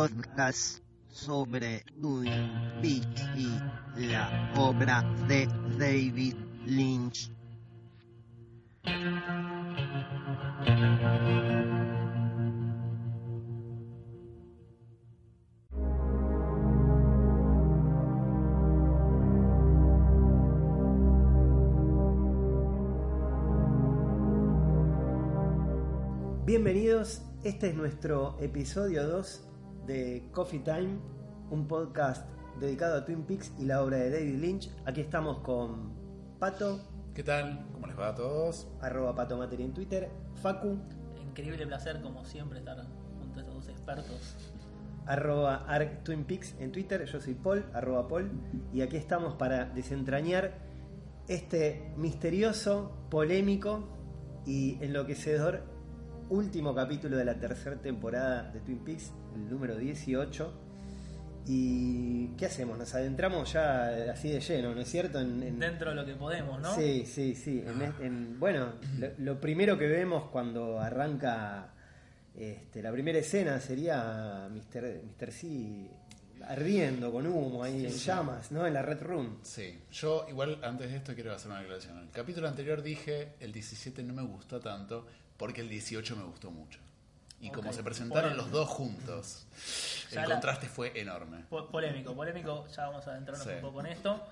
[0.00, 0.82] Podcast
[1.12, 2.32] sobre Twin
[2.80, 5.46] Peaks y la obra de
[5.78, 7.30] David Lynch.
[26.46, 29.49] Bienvenidos, este es nuestro episodio 2
[29.86, 30.98] de Coffee Time,
[31.50, 32.28] un podcast
[32.60, 34.70] dedicado a Twin Peaks y la obra de David Lynch.
[34.84, 35.92] Aquí estamos con
[36.38, 36.80] Pato,
[37.14, 37.66] ¿Qué tal?
[37.72, 38.68] ¿Cómo les va a todos?
[38.80, 40.08] arroba Pato Materi en Twitter,
[40.42, 40.78] Facu,
[41.28, 42.76] Increíble placer, como siempre, estar
[43.18, 44.36] junto a estos dos expertos.
[45.06, 48.30] arroba Arc Twin Peaks en Twitter, yo soy Paul, arroba Paul,
[48.72, 50.54] y aquí estamos para desentrañar
[51.28, 53.88] este misterioso, polémico
[54.46, 55.62] y enloquecedor
[56.30, 60.52] último capítulo de la tercera temporada de Twin Peaks, el número 18.
[61.46, 62.78] ¿Y qué hacemos?
[62.78, 65.20] Nos adentramos ya así de lleno, ¿no es cierto?
[65.20, 66.74] En- en- Dentro de lo que podemos, ¿no?
[66.74, 67.64] Sí, sí, sí.
[67.66, 71.74] En es- en- bueno, lo, lo primero que vemos cuando arranca
[72.36, 75.02] este, la primera escena sería Mr.
[75.04, 75.32] Mr.
[75.32, 75.90] C
[76.46, 78.66] ardiendo con humo ahí en llamas, ¿no?
[78.66, 79.38] En la Red Room.
[79.42, 81.98] Sí, yo igual antes de esto quiero hacer una aclaración.
[81.98, 85.06] En el capítulo anterior dije el 17 no me gustó tanto
[85.40, 86.78] porque el 18 me gustó mucho.
[87.40, 88.42] Y como se presentaron polémico.
[88.44, 89.46] los dos juntos,
[90.12, 91.46] Ya el la- contraste fue enorme.
[91.48, 93.54] Po- Polémico, polémico, ya vamos a adentrarnos Sí.
[93.54, 94.22] un poco en esto.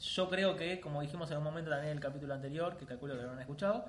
[0.00, 3.16] Yo creo que, como dijimos en un momento también en el capítulo anterior, que calculo
[3.16, 3.86] que lo han escuchado,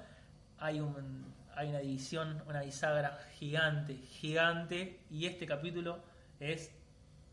[0.60, 6.00] hay un hay una división, una bisagra gigante, gigante, y este capítulo
[6.40, 6.72] es,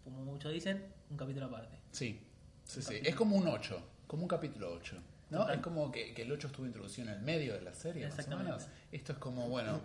[0.03, 1.79] como muchos dicen, un capítulo aparte.
[1.93, 2.21] Sí,
[2.65, 2.99] sí, sí.
[3.05, 4.97] Es como un 8, como un capítulo 8.
[5.31, 5.39] ¿No?
[5.41, 5.57] Total.
[5.57, 8.13] Es como que, que el 8 estuvo introducido en el medio de la serie, más
[8.13, 8.53] o Exactamente.
[8.53, 8.69] menos.
[8.91, 9.81] Esto es como, bueno,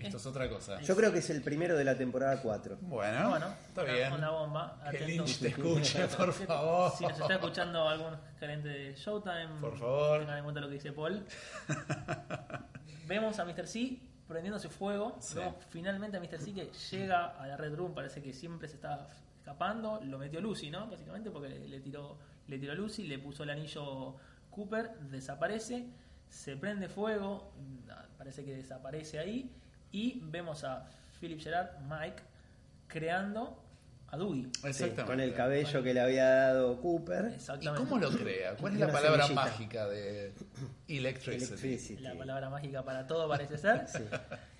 [0.00, 0.80] esto es otra cosa.
[0.80, 2.78] Yo creo que es el primero de la temporada 4.
[2.80, 4.12] Bueno, bueno, está una- bien.
[4.14, 4.80] una bomba.
[4.90, 5.00] Que.
[5.06, 6.92] Lynch te escuche, por favor.
[6.96, 10.20] Si nos está escuchando algún gerente de Showtime, Por favor.
[10.20, 11.24] tengan en cuenta lo que dice Paul.
[13.06, 13.66] Vemos a Mr.
[13.66, 13.98] C
[14.28, 15.16] prendiéndose fuego.
[15.20, 15.34] Sí.
[15.36, 16.38] Vemos finalmente a Mr.
[16.40, 17.94] C que llega a la Red Room.
[17.94, 19.08] Parece que siempre se está
[19.38, 20.00] escapando.
[20.04, 20.86] Lo metió Lucy, ¿no?
[20.88, 22.16] Básicamente porque le, le tiró,
[22.46, 24.14] le tiró a Lucy, le puso el anillo
[24.50, 25.86] Cooper, desaparece,
[26.28, 27.52] se prende fuego,
[28.18, 29.50] parece que desaparece ahí.
[29.92, 30.86] Y vemos a
[31.20, 32.22] Philip Gerard, Mike,
[32.86, 33.62] creando
[34.08, 34.46] a Dewey.
[34.64, 35.04] Exactamente.
[35.04, 37.28] Con el cabello que le había dado Cooper.
[37.30, 37.88] ¿Y Exactamente.
[37.88, 38.56] cómo lo crea?
[38.56, 39.44] ¿Cuál es Y la palabra semillita.
[39.50, 40.32] mágica de
[40.88, 41.44] electricity?
[41.44, 42.02] Electricity.
[42.02, 43.86] La palabra mágica para todo parece ser.
[43.88, 44.04] Sí.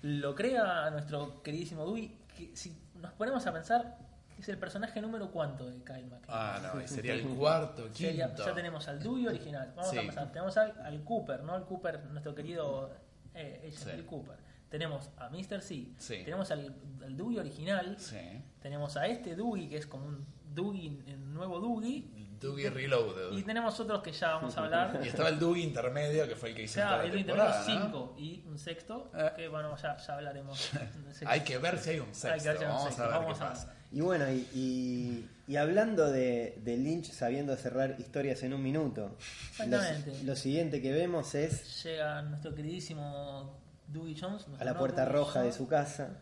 [0.03, 2.17] Lo crea nuestro queridísimo Dewey.
[2.35, 3.97] Que si nos ponemos a pensar,
[4.41, 6.25] es el personaje número cuánto de Kyle MacLachlan.
[6.29, 8.45] Ah, no, y sería el cuarto, ya, quinto.
[8.45, 9.73] ya tenemos al Dewey original.
[9.75, 9.97] Vamos Sí.
[9.97, 10.31] a empezar.
[10.31, 11.55] Tenemos al, al Cooper, ¿no?
[11.57, 12.91] El Cooper, nuestro querido
[13.33, 13.89] eh, Sí.
[13.91, 14.37] el Cooper.
[14.69, 15.61] Tenemos a Mr.
[15.61, 15.87] C.
[15.97, 16.21] Sí.
[16.23, 17.95] Tenemos al, al Dewey original.
[17.99, 18.17] Sí.
[18.61, 22.27] Tenemos a este Dewey, que es como un Dewey, un nuevo Dewey.
[22.41, 23.37] Dougie Reloaded.
[23.37, 24.99] Y tenemos otros que ya vamos a hablar.
[25.03, 27.19] Y estaba el Dougie intermedio, que fue el que O hizo toda sea, la el
[27.19, 27.85] intermedio temporada, ¿no?
[27.85, 29.31] 5 y un sexto, Eh.
[29.35, 30.71] que bueno, ya, ya hablaremos.
[31.27, 32.49] Hay que ver si hay un Hay que sexto.
[32.49, 33.73] ver si hay un Vamos a ver vamos qué a- pasa.
[33.91, 39.17] Y bueno, y, y- y hablando de, de Lynch sabiendo cerrar historias en un minuto,
[39.49, 40.17] Exactamente.
[40.19, 44.45] lo, lo siguiente que vemos es Llega nuestro queridísimo Dewey Jones.
[44.59, 46.21] a la puerta Dewey roja de su casa.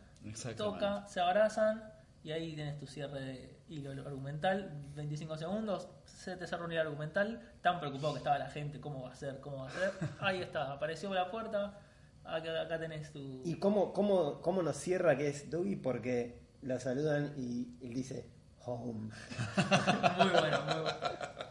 [0.57, 1.83] Toca, se abrazan
[2.23, 4.71] y ahí tienes tu cierre de hilo argumental.
[4.95, 7.39] 25 segundos, se te cerró un hilo argumental.
[7.61, 9.91] Tan preocupado que estaba la gente, cómo va a ser, cómo va a ser.
[10.19, 11.79] Ahí está, apareció la puerta.
[12.23, 13.41] Acá, acá tenés tu.
[13.45, 15.77] ¿Y cómo, cómo, cómo nos cierra que es Dougie?
[15.77, 18.25] Porque la saludan y él dice
[18.65, 19.09] home.
[20.17, 20.97] Muy bueno, muy bueno.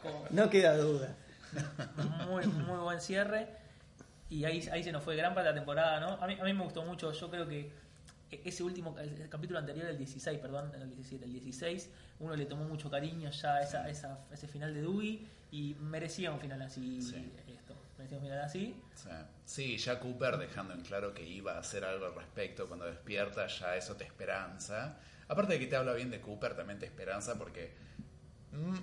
[0.02, 1.16] Como- No queda duda.
[2.28, 3.49] muy, muy buen cierre.
[4.31, 6.22] Y ahí, ahí se nos fue gran parte de la temporada, ¿no?
[6.22, 7.10] A mí, a mí me gustó mucho.
[7.12, 7.72] Yo creo que
[8.31, 11.90] ese último, el capítulo anterior, el 16, perdón, el 17, el 16,
[12.20, 16.31] uno le tomó mucho cariño ya a esa, esa, ese final de Dewey y merecía
[16.31, 17.00] un final así.
[17.00, 17.32] Sí.
[17.98, 18.76] Un final así.
[19.44, 19.76] Sí.
[19.76, 23.76] Ya Cooper dejando en claro que iba a hacer algo al respecto cuando despierta, ya
[23.76, 24.98] eso te esperanza.
[25.26, 27.72] Aparte de que te habla bien de Cooper, también te esperanza porque
[28.52, 28.76] mm,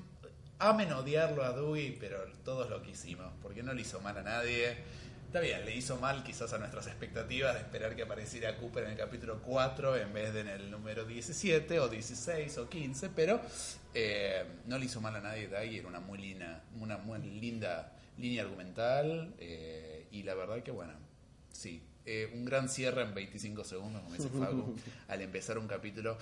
[0.59, 4.77] amen odiarlo a Dewey, pero todos lo quisimos, porque no le hizo mal a nadie.
[5.27, 8.91] Está bien, le hizo mal quizás a nuestras expectativas de esperar que apareciera Cooper en
[8.91, 13.41] el capítulo 4 en vez de en el número 17 o 16 o 15, pero
[13.94, 17.94] eh, no le hizo mal a nadie ahí, era una muy linda, una muy linda
[18.17, 20.94] línea argumental eh, y la verdad que bueno,
[21.51, 24.75] sí, eh, un gran cierre en 25 segundos, como dice Facu,
[25.07, 26.17] al empezar un capítulo.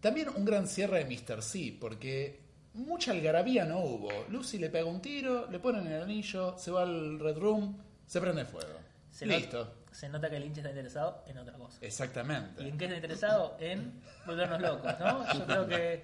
[0.00, 1.42] También un gran cierre de Mr.
[1.42, 2.40] C, porque
[2.74, 4.10] mucha algarabía no hubo.
[4.28, 7.76] Lucy le pega un tiro, le ponen el anillo, se va al Red Room,
[8.06, 8.78] se prende fuego.
[9.10, 9.64] Se Listo.
[9.64, 11.78] Nota, se nota que Lynch está interesado en otra cosa.
[11.80, 12.62] Exactamente.
[12.62, 13.56] ¿Y en qué está interesado?
[13.60, 15.34] En volvernos locos, ¿no?
[15.34, 16.02] Yo creo que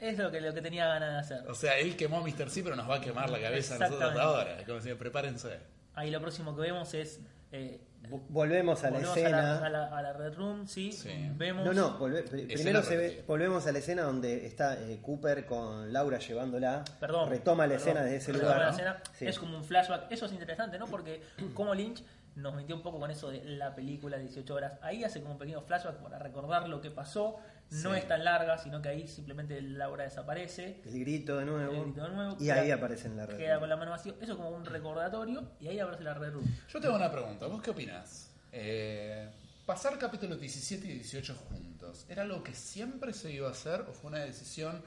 [0.00, 1.50] es lo que, lo que tenía ganas de hacer.
[1.50, 2.50] O sea, él quemó a Mr.
[2.50, 4.20] C, pero nos va a quemar la cabeza a nosotros Exactamente.
[4.54, 4.64] ahora.
[4.66, 5.58] Como si prepárense.
[5.94, 7.20] Ahí lo próximo que vemos es...
[7.52, 9.66] eh, Vo- Volvemos a la volvemos escena.
[9.66, 10.92] a la, a la Red Room, sí.
[10.92, 11.10] Sí.
[11.34, 11.64] Vemos...
[11.66, 15.44] No, no, volve- pr- primero se ve, volvemos a la escena donde está eh, Cooper
[15.46, 16.84] con Laura llevándola.
[17.00, 17.28] Perdón.
[17.28, 18.60] Retoma la perdón, escena desde ese retoma lugar.
[18.60, 18.72] la ¿no?
[18.72, 19.02] escena.
[19.18, 19.26] Sí.
[19.26, 20.12] Es como un flashback.
[20.12, 20.86] Eso es interesante, ¿no?
[20.86, 21.22] Porque
[21.54, 22.04] como Lynch
[22.36, 24.74] nos metió un poco con eso de la película de 18 horas.
[24.80, 27.40] Ahí hace como un pequeño flashback para recordar lo que pasó.
[27.70, 27.98] No Sí.
[27.98, 30.80] es tan larga, sino que ahí simplemente Laura desaparece.
[30.86, 31.72] El grito de nuevo.
[31.72, 33.36] El grito de nuevo, y queda- ahí aparece en la red.
[33.36, 34.14] Queda con la mano vacía.
[34.22, 35.42] Eso es como un recordatorio.
[35.60, 36.46] Y ahí aparece la Red Room.
[36.68, 37.46] Yo tengo una pregunta.
[37.46, 38.30] ¿Vos qué opinás?
[38.52, 39.28] Eh,
[39.66, 43.92] pasar capítulos 17 y 18 juntos, ¿era algo que siempre se iba a hacer o
[43.92, 44.82] fue una decisión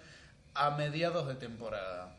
[0.55, 2.15] a mediados de temporada?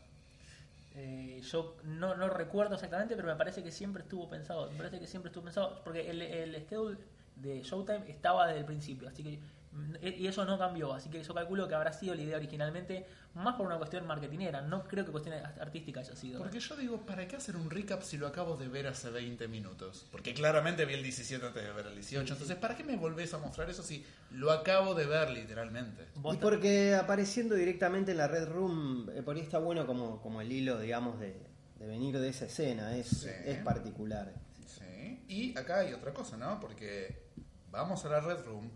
[0.95, 4.71] Eh, yo no, no recuerdo exactamente, pero me parece que siempre estuvo pensado.
[4.71, 5.81] Me parece que siempre estuvo pensado.
[5.83, 6.97] Porque el, el schedule
[7.35, 9.09] de Showtime estaba desde el principio.
[9.09, 9.39] Así que.
[9.73, 10.93] Mm, Y eso no cambió.
[10.93, 13.05] Así que yo calculo que habrá sido la idea originalmente.
[13.35, 14.61] Más por una cuestión marketinera.
[14.61, 16.39] No creo que cuestión artística haya sido.
[16.39, 19.47] Porque yo digo, ¿para qué hacer un recap si lo acabo de ver hace 20
[19.47, 20.05] minutos?
[20.11, 22.33] Porque claramente vi el 17 antes de ver el 18.
[22.33, 26.05] Entonces, ¿para qué me volvés a mostrar eso si lo acabo de ver literalmente?
[26.31, 30.39] Y porque apareciendo directamente en la Red Room, eh, por ahí está bueno como, como
[30.41, 31.35] el hilo, digamos, de,
[31.79, 32.95] de venir de esa escena.
[32.95, 33.29] Es, Sí.
[33.45, 34.31] es particular.
[34.67, 35.23] Sí.
[35.27, 36.59] Y acá hay otra cosa, ¿no?
[36.59, 37.23] Porque
[37.71, 38.69] vamos a la Red Room,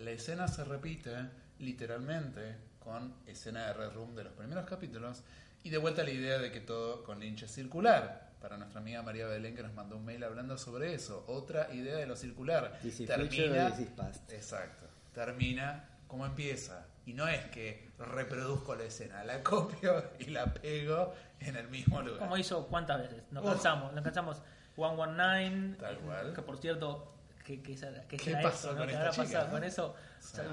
[0.00, 1.14] la escena se repite
[1.58, 5.22] literalmente con escena de Red Room de los primeros capítulos
[5.62, 8.30] y de vuelta la idea de que todo con Lynch es circular.
[8.40, 11.24] Para nuestra amiga María Belén que nos mandó un mail hablando sobre eso.
[11.28, 12.78] Otra idea de lo circular.
[12.80, 14.32] This is future, this is past.
[14.32, 14.86] Exacto.
[15.12, 16.86] Termina como empieza.
[17.04, 22.00] Y no es que reproduzco la escena, la copio y la pego en el mismo
[22.00, 22.20] lugar.
[22.20, 23.22] Como hizo cuántas veces.
[23.30, 23.50] Nos Uf.
[23.52, 23.92] cansamos.
[23.92, 24.42] Nos cansamos
[24.76, 25.76] 119.
[25.76, 26.32] Tal cual.
[26.32, 27.19] Que por cierto.
[27.58, 28.86] Que, esa- que ¿Qué será pasó eso, ¿no?
[28.86, 29.50] ¿Qué habrá chica, pasado no?
[29.52, 29.96] con eso?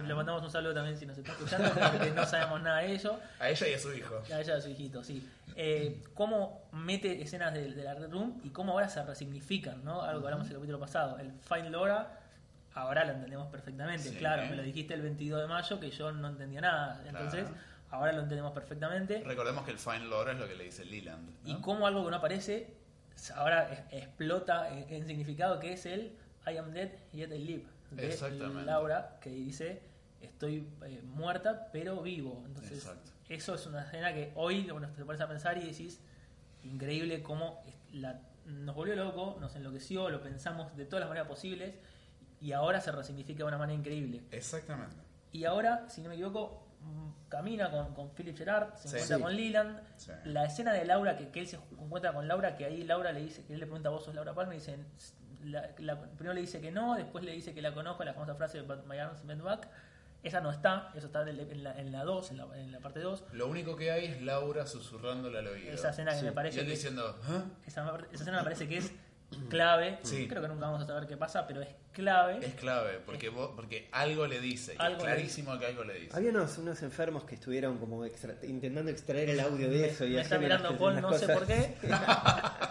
[0.05, 3.19] Le mandamos un saludo también si nos está escuchando, porque no sabemos nada de ello.
[3.39, 4.21] A ella y a su hijo.
[4.33, 5.29] A ella, a su hijito, sí.
[5.55, 10.01] Eh, cómo mete escenas de, de la Red Room y cómo ahora se resignifican, ¿no?
[10.01, 11.17] Algo que hablamos en el capítulo pasado.
[11.19, 12.19] El Find Laura,
[12.73, 14.09] ahora lo entendemos perfectamente.
[14.09, 14.15] Sí.
[14.17, 17.01] Claro, me lo dijiste el 22 de mayo que yo no entendía nada.
[17.07, 17.57] Entonces, Claro.
[17.91, 19.23] ahora lo entendemos perfectamente.
[19.25, 21.27] Recordemos que el Fine Lore es lo que le dice Leland.
[21.43, 21.49] ¿no?
[21.49, 22.73] Y cómo algo que no aparece
[23.35, 26.15] ahora explota en, en significado que es el
[26.51, 28.63] I am dead yet I live de.
[28.65, 29.81] Laura que dice
[30.21, 33.11] estoy eh, muerta pero vivo entonces Exacto.
[33.29, 35.99] eso es una escena que hoy bueno, te pones a pensar y decís
[36.63, 37.61] increíble cómo
[37.93, 41.75] la- nos volvió loco nos enloqueció lo pensamos de todas las maneras posibles
[42.41, 44.95] y ahora se resignifica de una manera increíble Exactamente.
[45.31, 48.95] y ahora, si no me equivoco, mm, camina con, con Philip Gerard, se Sí.
[48.95, 49.23] encuentra Sí.
[49.23, 49.79] con Leland.
[49.97, 50.11] Sí.
[50.25, 53.21] La escena de Laura, que, que él se encuentra con Laura, que ahí Laura le
[53.21, 54.55] dice, que él le pregunta, ¿vos sos Laura Palmer?
[54.55, 54.85] Y dicen,
[55.47, 58.35] la- la- primero le dice que no, después le dice que la conozco, la famosa
[58.35, 59.67] frase de My Arms Went Back.
[60.23, 62.99] Esa no está, eso está en la- en la 2, en, la, en la parte
[62.99, 63.23] 2.
[63.33, 65.71] Lo único que hay es Laura susurrándole al oído.
[65.71, 66.25] Esa escena que Sí.
[66.25, 67.43] me Y parece él que diciendo, ¿Ah?
[67.65, 68.91] esa, esa escena me parece que es
[69.49, 69.99] clave.
[70.03, 70.27] Sí.
[70.27, 72.39] Creo que nunca vamos a saber qué pasa, pero es clave.
[72.45, 74.73] Es clave, porque, vos- porque algo le dice.
[74.73, 76.15] y Algo es le clarísimo que algo le dice.
[76.17, 80.05] Había unos, unos enfermos que estuvieron como extra- intentando extraer el audio de eso.
[80.05, 81.37] y me está mirando Paul, no sé cosas.
[81.37, 81.75] por qué.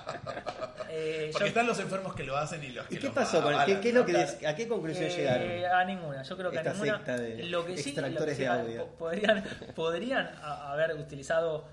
[0.99, 3.15] Eh, Porque yo- están los enfermos que lo hacen y los que ¿Y qué los
[3.15, 3.43] pasó?
[3.43, 4.07] con ¿Qué, qué es lo ¿no?
[4.07, 5.65] que des- ¿A qué conclusión Eh, llegaron?
[5.75, 6.97] A ninguna, yo creo que Esta a ninguna.
[6.97, 8.87] secta de lo que sí, extractores lo que sí, de audio.
[8.87, 11.69] po- podrían, podrían haber utilizado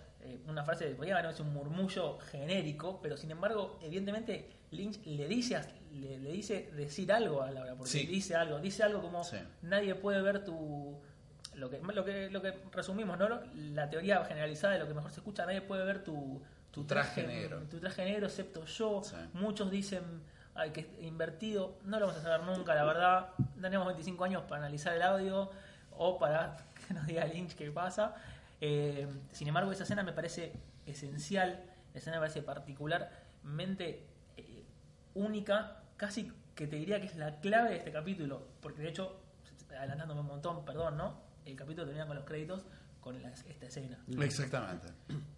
[0.47, 5.59] una frase, podrían haber hecho un murmullo genérico, pero sin embargo, evidentemente Lynch le dice,
[5.93, 8.05] le, le dice decir algo a Laura, porque Sí.
[8.05, 9.37] dice algo, dice algo como Sí.
[9.61, 10.99] nadie puede ver tu
[11.55, 13.39] lo que, lo que lo que resumimos, ¿no?
[13.73, 16.41] La teoría generalizada de lo que mejor se escucha, nadie puede ver tu,
[16.73, 17.61] Tu traje negro.
[17.69, 19.01] tu traje negro excepto yo.
[19.03, 19.15] Sí.
[19.33, 20.03] Muchos dicen
[20.55, 21.77] ay, que es invertido.
[21.83, 23.29] No lo vamos a saber nunca, la verdad.
[23.61, 25.49] Tenemos 25 años para analizar el audio
[25.91, 28.15] o para que nos diga Lynch qué pasa.
[28.59, 30.51] Eh, sin embargo, esa escena me parece
[30.85, 31.63] esencial.
[31.93, 34.63] La escena me parece particularmente eh,
[35.13, 35.77] única.
[35.97, 38.47] Casi que te diría que es la clave de este capítulo.
[38.61, 39.19] Porque de hecho,
[39.77, 41.21] adelantándome un montón, perdón, ¿no?
[41.45, 42.65] El capítulo termina con los créditos
[43.01, 43.97] con la- esta escena.
[44.21, 44.87] Exactamente.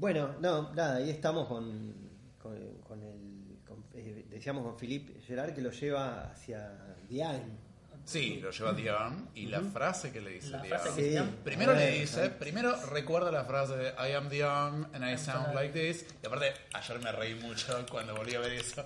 [0.00, 1.94] Bueno, no, nada, ahí estamos con,
[2.42, 3.58] con, con el.
[3.66, 6.72] con- eh, decíamos con Philippe Gerard que lo lleva hacia
[7.06, 7.68] Diane.
[8.06, 11.18] Sí, lo lleva Dion y la frase que le dice La que Sí.
[11.44, 15.72] Primero le dice, primero recuerda la frase de I am Dion and I sound like
[15.78, 16.06] this.
[16.22, 18.82] Y aparte, ayer me reí mucho cuando volví a ver eso.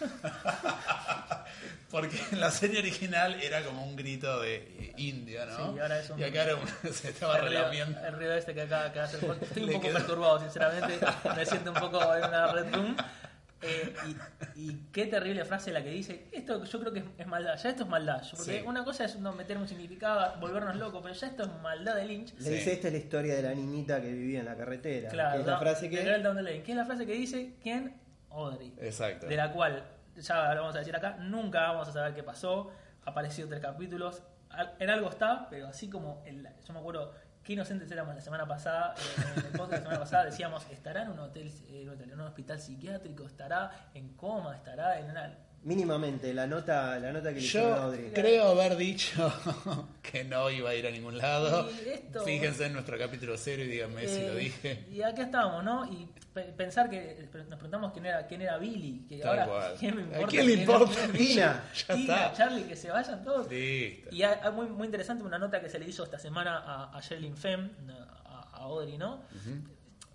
[1.90, 5.56] Porque en la serie original era como un grito de indio, ¿no?
[5.56, 8.00] Sí, y ahora es un- Y acá era un- se estaba el, río, relamiendo.
[8.04, 9.94] el río este que acá que hace Estoy un Le poco quedó.
[9.98, 10.98] perturbado, sinceramente.
[11.36, 12.96] Me siento un poco en una red room.
[13.66, 13.94] Eh,
[14.56, 16.26] y, y qué terrible frase la que dice.
[16.32, 17.56] Esto yo creo que es, es maldad.
[17.62, 18.22] Ya esto es maldad.
[18.36, 18.62] Porque Sí.
[18.66, 22.04] una cosa es no meter un significado, volvernos locos, pero ya esto es maldad de
[22.06, 22.34] Lynch.
[22.34, 22.50] Le Sí.
[22.56, 25.08] dice: Esta es la historia de la niñita que vivía en la carretera.
[25.10, 26.62] Claro, que es la frase de que.
[26.62, 27.94] Que es la frase que dice quién
[28.34, 28.74] Audrey.
[28.78, 29.26] Exacto.
[29.26, 29.82] de la cual
[30.16, 32.70] ya lo vamos a decir acá, nunca vamos a saber qué pasó,
[33.04, 34.22] apareció tres capítulos,
[34.78, 37.12] en algo está, pero así como el- yo me acuerdo
[37.42, 40.70] qué inocentes éramos la semana pasada, eh, en el podcast de la semana pasada decíamos,
[40.70, 45.36] estará eh, en un hotel, en un hospital psiquiátrico, estará en coma, estará en una...
[45.64, 48.10] Mínimamente, la nota, la nota que le a Yo Audrey.
[48.14, 49.32] creo haber dicho
[50.02, 51.68] que no iba a ir a ningún lado.
[51.86, 54.84] Esto- Fíjense en nuestro capítulo cero y díganme si lo Eh, dije.
[54.92, 55.86] Y acá estábamos, ¿no?
[55.90, 59.74] Y pe- pensar que nos preguntamos quién era quién era Billy, que Tal ahora cual.
[59.80, 60.26] quién me ¿A importa.
[60.28, 61.00] quién le quién importa?
[61.12, 61.64] Tina.
[61.88, 62.32] Ya Tina, está.
[62.34, 63.50] Charlie, que se vayan todos.
[63.50, 64.10] Listo.
[64.14, 66.96] Y hay, hay muy, muy interesante una nota que se le hizo esta semana a,
[66.96, 67.70] a Sherlyn Fem,
[68.26, 69.22] a, a Audrey, ¿no?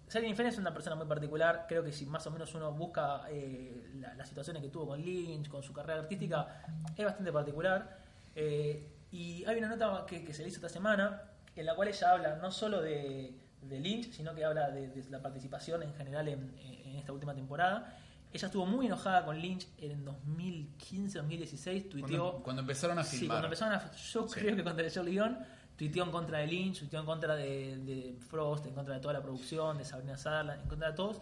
[0.10, 1.66] Sherlyn Fem es una persona muy particular.
[1.68, 5.00] Creo que si más o menos uno busca eh, la- las situaciones que tuvo con
[5.02, 6.64] Lynch, con su carrera artística,
[6.96, 8.00] es bastante particular.
[8.36, 11.22] Eh, y hay una nota que, que se le hizo esta semana
[11.56, 15.10] en la cual ella habla no solo de, de Lynch, sino que habla de, de
[15.10, 17.96] la participación en general en, en esta última temporada.
[18.32, 22.08] Ella estuvo muy enojada con Lynch en 2015, 2016, tuiteó...
[22.32, 23.36] Cuando, cuando empezaron a Sí, filmar.
[23.38, 23.92] cuando empezaron a.
[23.92, 24.40] Yo Sí.
[24.40, 25.40] creo que cuando leyó el guion,
[25.80, 29.14] tuiteó en contra de Lynch, tuiteó en contra de, de Frost, en contra de toda
[29.14, 31.22] la producción, de Sabrina Sarla, en contra de todos.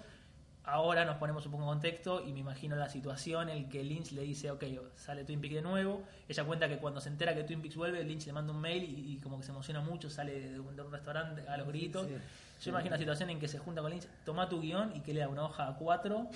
[0.64, 4.12] Ahora nos ponemos un poco en contexto y me imagino la situación en que Lynch
[4.12, 4.64] le dice, ok,
[4.96, 6.02] sale Twin Peaks de nuevo.
[6.28, 8.84] Ella cuenta que cuando se entera que Twin Peaks vuelve, Lynch le manda un mail
[8.84, 11.68] y, y como que se emociona mucho, sale de un, de un restaurante a los
[11.68, 12.08] gritos.
[12.08, 12.16] Sí.
[12.64, 15.14] Yo imagino la situación en que se junta con Lynch, toma tu guion y que
[15.14, 16.28] le da una hoja a cuatro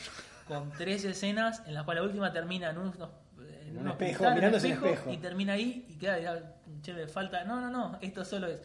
[0.48, 2.96] con tres escenas en las cuales la última termina en unos,
[3.72, 5.12] en un espejo, mirándose en espejo.
[5.12, 6.20] y termina ahí y queda,
[6.82, 7.44] che, me falta.
[7.44, 8.60] No, no, no, esto solo es.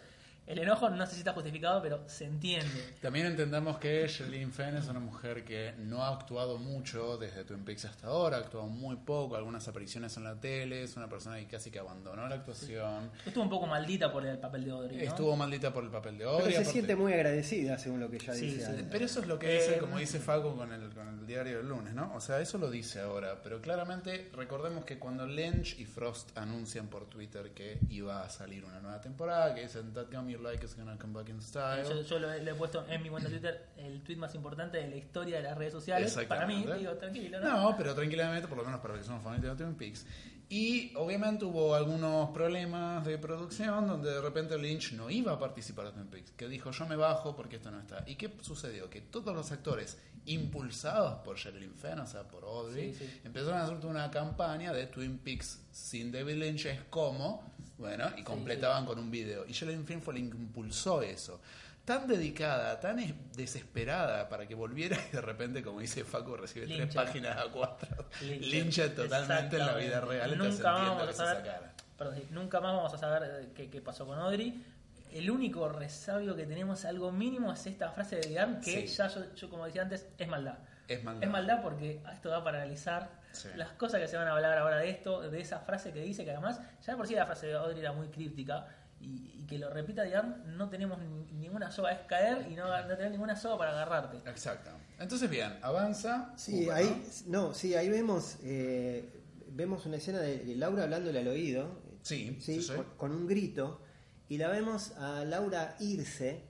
[0.47, 2.95] El enojo no sé si está justificado, pero se entiende.
[3.03, 7.65] También entendamos que Sherlyn Fenn es una mujer que no ha actuado mucho desde Twin
[7.65, 11.37] Peaks hasta ahora, ha actuado muy poco, algunas apariciones en la tele, es una persona
[11.39, 14.97] que casi que abandonó la actuación, Estuvo un poco maldita por el papel de Audrey.
[14.99, 15.03] ¿no?
[15.03, 16.53] estuvo maldita por el papel de Pero Audrey.
[16.53, 18.77] se aparte- siente muy agradecida, según lo que ella Sí, dice.
[18.79, 18.87] sí.
[18.89, 21.57] Pero eso es lo que Eh, dice, como dice Facu con el, con el diario
[21.59, 22.15] del lunes, ¿no?
[22.15, 26.87] O sea, eso lo dice ahora, pero claramente recordemos que cuando Lynch y Frost anuncian
[26.87, 30.65] por Twitter que iba a salir una nueva temporada, que dicen That Gum You Like
[30.65, 31.83] is gonna come back in style.
[31.89, 34.35] Yo, yo lo, he- lo he puesto en mi cuenta de Twitter, el tweet más
[34.35, 36.17] importante de la historia de las redes sociales.
[36.29, 37.71] Para mí, digo, tranquilo, ¿no?
[37.71, 40.07] No, pero tranquilamente, por lo menos para los que son fanáticos de Twin Peaks.
[40.49, 45.87] Y obviamente hubo algunos problemas de producción donde de repente Lynch no iba a participar
[45.87, 48.05] de Twin Peaks, que dijo yo me bajo porque esto no está.
[48.07, 48.89] ¿Y qué sucedió?
[48.89, 53.21] Que todos los actores impulsados por Sherilyn Fenn, o sea, por Audrey, Sí, sí.
[53.25, 58.23] empezaron a hacer una campaña de Twin Peaks sin David Lynch es como, bueno, y
[58.23, 59.45] completaban con un video.
[59.47, 59.53] Y
[60.01, 61.41] fue la que impulsó eso.
[61.85, 66.67] Tan dedicada, tan es- desesperada para que volviera y de repente, como dice Facu, recibe
[66.67, 68.07] tres páginas a cuatro.
[68.23, 68.47] Lincha.
[68.49, 70.31] Lincha totalmente en la vida real.
[70.37, 71.73] Nunca entiendo vamos que a se saber, sacara.
[71.97, 74.65] perdón, nunca más vamos a saber eh, qué, qué pasó con Audrey.
[75.13, 78.97] El único resabio que tenemos, algo mínimo, es esta frase de Diane, que Sí.
[78.97, 80.59] ya yo, yo, como decía antes, es maldad.
[80.89, 81.23] Es maldad.
[81.25, 83.49] Es maldad porque esto da para analizar Sí.
[83.57, 86.25] las cosas que se van a hablar ahora de esto, de esa frase que dice,
[86.25, 88.67] que además, ya de por sí la frase de Audrey era muy críptica,
[88.99, 92.67] y, y que lo repita Diane, no tenemos ni- ninguna soga, es caer y no,
[92.67, 94.17] no tener ninguna soga para agarrarte.
[94.29, 94.71] Exacto.
[94.99, 96.33] Entonces, bien, avanza.
[96.37, 101.29] Sí, ahí, no, sí, ahí vemos, eh, vemos una escena de, de Laura hablándole al
[101.29, 102.73] oído, Sí, sí, sí, sí.
[102.75, 103.83] Con, con un grito,
[104.29, 106.43] y la vemos a Laura irse,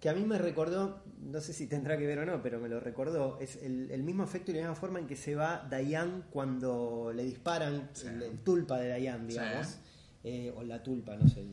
[0.00, 2.68] que a mí me recordó, no sé si tendrá que ver o no, pero me
[2.68, 5.66] lo recordó, es el, el mismo efecto y la misma forma en que se va
[5.68, 8.06] Diane cuando le disparan Sí.
[8.06, 9.38] el, el tulpa de Diane, Sí.
[9.38, 9.78] digamos,
[10.24, 11.44] eh, o la tulpa, no sé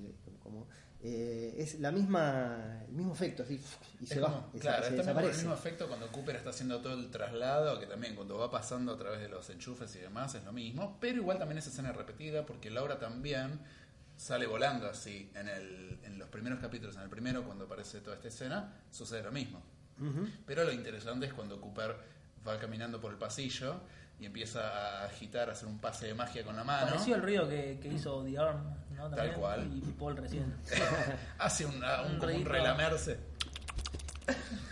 [0.43, 0.67] cómo.
[1.07, 3.59] eh, es la misma, el mismo efecto, así,
[3.99, 6.49] y Es se como- va, claro, se es como el mismo efecto cuando Cooper está
[6.49, 9.99] haciendo todo el traslado, que también cuando va pasando a través de los enchufes y
[9.99, 13.59] demás es lo mismo, pero igual también esa escena es repetida porque Laura también
[14.17, 18.15] sale volando así en, el, en los primeros capítulos, en el primero cuando aparece toda
[18.15, 19.61] esta escena, sucede lo mismo.
[20.45, 21.95] Pero lo interesante es cuando Cooper
[22.45, 23.79] va caminando por el pasillo
[24.19, 26.87] y empieza a agitar, a hacer un pase de magia con la mano.
[26.87, 29.09] Pareció el ruido que, que hizo The Arm, ¿no?
[29.09, 29.69] También, cual.
[29.73, 30.53] Y Paul recién.
[31.37, 33.19] Hace un, un, Un como un relamerse.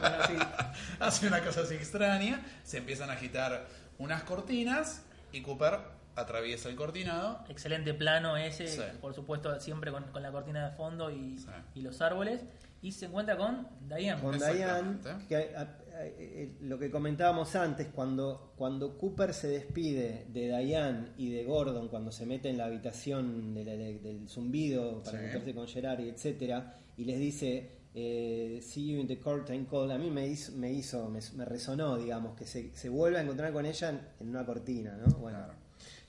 [0.00, 0.34] Bueno, sí.
[1.00, 5.02] Hace una cosa así extraña, se empiezan a agitar unas cortinas
[5.32, 5.78] y Cooper
[6.20, 7.44] atraviesa el cortinado.
[7.48, 8.80] Excelente plano ese, Sí.
[9.00, 11.46] por supuesto, siempre con, con la cortina de fondo y, Sí.
[11.74, 12.42] y los árboles.
[12.80, 14.20] Y se encuentra con Diane.
[14.22, 14.98] con Diane,
[15.28, 21.08] que, a- a- eh, lo que comentábamos antes, cuando, cuando Cooper se despide de Diane
[21.16, 25.18] y de Gordon, cuando se mete en la habitación de la- de- del zumbido para
[25.18, 25.24] Sí.
[25.24, 29.90] meterse con Gerard, y etcétera, y les dice eh, See you in the curtain call,
[29.90, 33.22] a mí me hizo, me, hizo me, me resonó, digamos, que se, se vuelve a
[33.22, 35.06] encontrar con ella en, en una cortina, ¿no?
[35.16, 35.54] Bueno, Claro.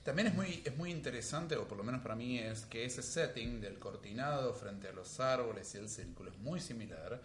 [0.04, 3.02] También es muy, es muy interesante, o por lo menos para mí, es que ese
[3.02, 7.20] setting del cortinado frente a los árboles y el círculo es muy similar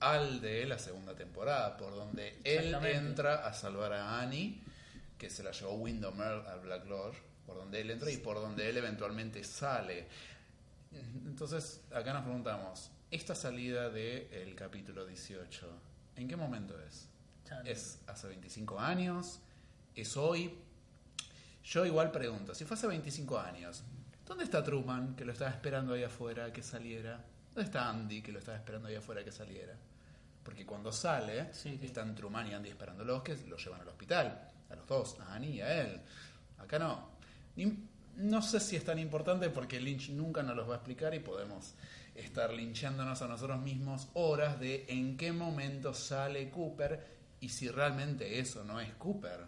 [0.00, 4.60] al de la segunda temporada, por donde él entra a salvar a Annie,
[5.18, 8.68] que se la llevó Windomer al Black Lodge, por donde él entra y por donde
[8.68, 10.08] él eventualmente sale.
[11.26, 15.68] Entonces, acá nos preguntamos, esta salida del capítulo 18,
[16.16, 17.08] ¿en qué momento es?
[17.64, 19.40] ¿Es hace 25 años?
[19.94, 20.56] ¿Es hoy?
[21.64, 23.82] Yo igual pregunto, si fue hace 25 años,
[24.26, 27.22] ¿dónde está Truman que lo estaba esperando ahí afuera que saliera?
[27.54, 29.74] ¿Dónde está Andy que lo estaba esperando ahí afuera que saliera?
[30.42, 31.86] Porque cuando sale, Sí, sí.
[31.86, 35.56] están Truman y Andy esperándolos que lo llevan al hospital, a los dos, a Annie
[35.56, 36.00] y a él.
[36.58, 37.10] Acá no.
[38.16, 41.20] No sé si es tan importante porque Lynch nunca nos los va a explicar y
[41.20, 41.74] podemos
[42.14, 47.06] estar linchándonos a nosotros mismos horas de en qué momento sale Cooper
[47.40, 49.46] y si realmente eso no es Cooper.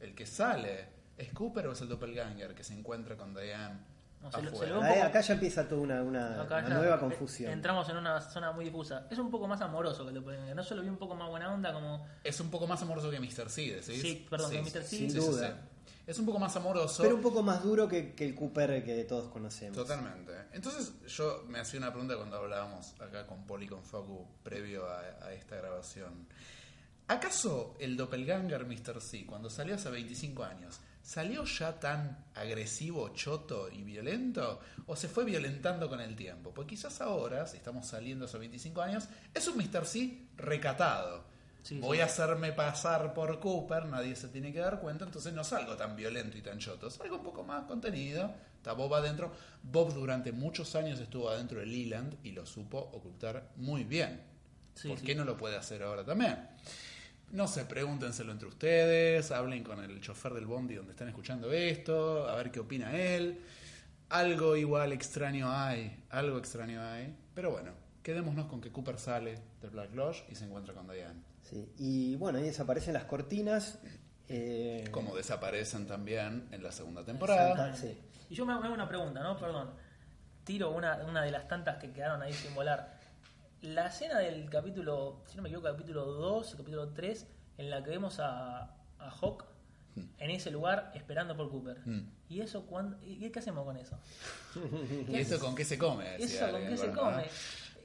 [0.00, 3.78] El que sale, ¿es Cooper o es el doppelganger que se encuentra con Diane
[4.22, 4.74] No, se lo- se afuera?
[4.74, 7.52] lo- Ahí- acá ya empieza toda una, una- Acá una ya nueva confusión.
[7.52, 9.06] Entramos en una zona muy difusa.
[9.10, 10.56] Es un poco más amoroso que el Doppelganger.
[10.56, 12.06] No solo vi un poco más buena onda como...
[12.24, 13.48] Es un poco más amoroso que Mr.
[13.50, 14.00] C, ¿decís?
[14.02, 14.82] Sí, perdón, que Mr.
[14.82, 14.84] C.
[14.84, 15.60] Sin duda.
[16.06, 17.02] Es un poco más amoroso.
[17.02, 19.76] Pero un poco más duro que, que el Cooper que todos conocemos.
[19.76, 20.32] Totalmente.
[20.52, 24.86] Entonces yo me hacía una pregunta cuando hablábamos acá con Paul y con Facu previo
[24.88, 26.28] a, a esta grabación.
[27.08, 29.00] ¿Acaso el doppelganger Mr.
[29.00, 34.58] C, cuando salió hace 25 años, salió ya tan agresivo, choto y violento?
[34.86, 36.52] ¿O se fue violentando con el tiempo?
[36.52, 39.86] Pues quizás ahora, si estamos saliendo hace 25 años, es un Mr.
[39.86, 41.24] C recatado.
[41.62, 42.02] Sí, Voy sí.
[42.02, 45.94] a hacerme pasar por Cooper, nadie se tiene que dar cuenta, entonces no salgo tan
[45.94, 49.32] violento y tan choto, salgo un poco más contenido, está Bob adentro.
[49.62, 54.22] Bob durante muchos años estuvo adentro de Leland y lo supo ocultar muy bien.
[54.74, 56.48] Sí, ¿Por qué no lo puede hacer ahora también?
[57.32, 62.28] No sé, pregúntenselo entre ustedes, hablen con el chofer del bondi donde están escuchando esto,
[62.28, 63.40] a ver qué opina él.
[64.08, 67.14] Algo igual extraño hay, algo extraño hay.
[67.34, 71.20] Pero bueno, quedémonos con que Cooper sale del Black Lodge y se encuentra con Diane.
[71.42, 73.78] Sí, Y bueno, ahí desaparecen las cortinas.
[74.28, 77.50] eh, Como desaparecen también en la segunda temporada.
[77.70, 78.02] Exactamente.
[78.30, 79.36] Y yo me me hago una pregunta, ¿no?
[79.38, 79.70] Perdón.
[80.44, 82.95] Tiro una, una de las tantas que quedaron ahí sin volar.
[83.74, 87.26] La escena del capítulo, si no me equivoco, capítulo 2 y capítulo 3,
[87.58, 88.60] en la que vemos a,
[88.98, 89.44] a Hawk
[90.18, 91.78] en ese lugar esperando por Cooper.
[91.84, 92.08] Mm.
[92.28, 93.98] ¿Y eso cuándo, y qué hacemos con eso?
[95.08, 96.14] ¿Y eso con qué se come?
[96.22, 97.22] ¿Eso con qué se bueno, come?
[97.24, 97.28] ¿no?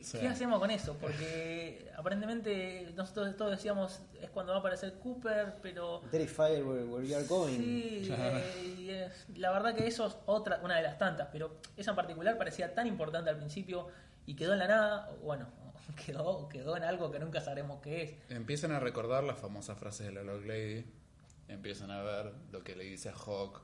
[0.02, 0.18] Sí.
[0.20, 0.98] ¿Qué hacemos con eso?
[1.02, 7.08] Porque aparentemente nosotros todos decíamos es cuando va a aparecer Cooper, pero Terrifier, where, where
[7.08, 7.58] you are going.
[7.58, 11.58] Sí, eh, y es- la verdad que eso es otra, una de las tantas, pero
[11.76, 13.88] esa en particular parecía tan importante al principio
[14.28, 15.48] y quedó en la nada, o bueno,
[16.06, 18.14] quedó, quedó en algo que nunca sabremos qué es.
[18.30, 20.86] Empiezan a recordar las famosas frases de la Log Lady.
[21.48, 23.62] Empiezan a ver lo que le dice a Hawk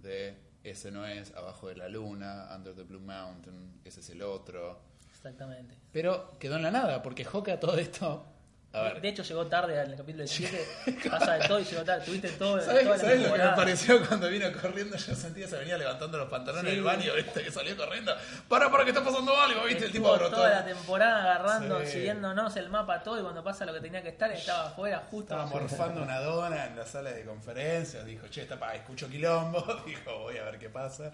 [0.00, 4.22] de ese no es abajo de la luna, under the blue mountain, ese es el
[4.22, 4.80] otro.
[5.10, 5.76] Exactamente.
[5.92, 8.26] Pero quedó en la nada, porque Hawk a todo esto.
[8.70, 10.66] A ver, De hecho llegó tarde al capítulo 7,
[11.10, 13.48] pasa de todo y llegó tarde, tuviste todo, ¿Sabes, toda la sabes lo que me
[13.56, 14.94] pareció cuando vino corriendo?
[14.94, 16.76] Yo sentía que se venía levantando los pantalones Sí.
[16.76, 17.42] del baño, ¿viste?
[17.44, 18.14] Que salió corriendo.
[18.46, 19.86] Para, para, que está pasando algo, ¿viste?
[19.86, 20.36] El tipo Estuvo brotó.
[20.36, 21.92] toda la temporada agarrando, Sí.
[21.92, 25.32] siguiéndonos el mapa todo y cuando pasa lo que tenía que estar estaba afuera justo.
[25.34, 28.04] Estaba morfando una dona en la sala de conferencias.
[28.04, 29.64] Dijo, che, está pa, escucho quilombo.
[29.86, 31.10] Dijo, voy a ver qué pasa.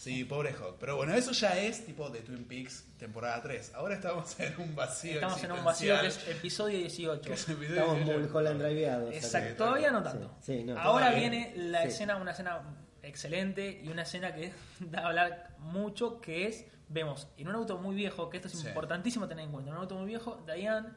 [0.00, 0.76] Sí, pobre Hawk.
[0.80, 3.74] Pero bueno, eso ya es tipo de Twin Peaks temporada 3.
[3.74, 5.12] Ahora estamos en un vacío.
[5.16, 7.20] Estamos en un vacío que es episodio 18.
[7.20, 9.14] que es el video Estamos de- Mulholland driveados.
[9.14, 10.34] Exacto, todavía no sí, tanto.
[10.40, 11.28] sí, no, Ahora todavía.
[11.28, 11.88] viene la Sí.
[11.88, 12.62] escena, una escena
[13.02, 17.76] excelente y una escena que da a hablar mucho, que es, vemos, en un auto
[17.76, 18.68] muy viejo, que esto es Sí.
[18.68, 20.88] importantísimo tener en cuenta, en un auto muy viejo, Diane,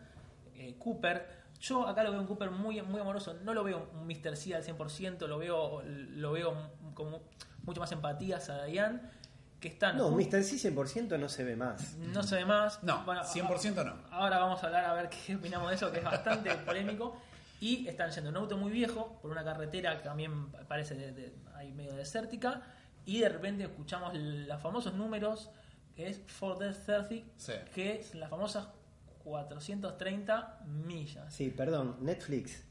[0.55, 1.27] eh, Cooper,
[1.59, 4.37] yo acá lo veo un Cooper muy, muy amoroso, no lo veo un Mr.
[4.37, 7.21] C al 100%, lo veo, lo veo como
[7.63, 8.99] mucho más empatías a Diane,
[9.59, 9.97] que están...
[9.97, 10.43] No, muy- Mr.
[10.43, 11.95] C 100% no se ve más.
[11.97, 12.83] no se ve más.
[12.83, 13.95] No, 100% no.
[14.11, 17.17] Ahora vamos a hablar a ver qué opinamos de eso, que es bastante polémico.
[17.61, 21.13] Y están yendo en un auto muy viejo, por una carretera que también parece de,
[21.13, 22.61] de- ahí medio desértica.
[23.05, 25.49] Y de repente escuchamos los famosos números,
[25.95, 27.53] que es For Death 30, Sí.
[27.73, 28.67] que es las famosas
[29.23, 31.33] 430 millas.
[31.33, 32.63] Sí, perdón, Netflix.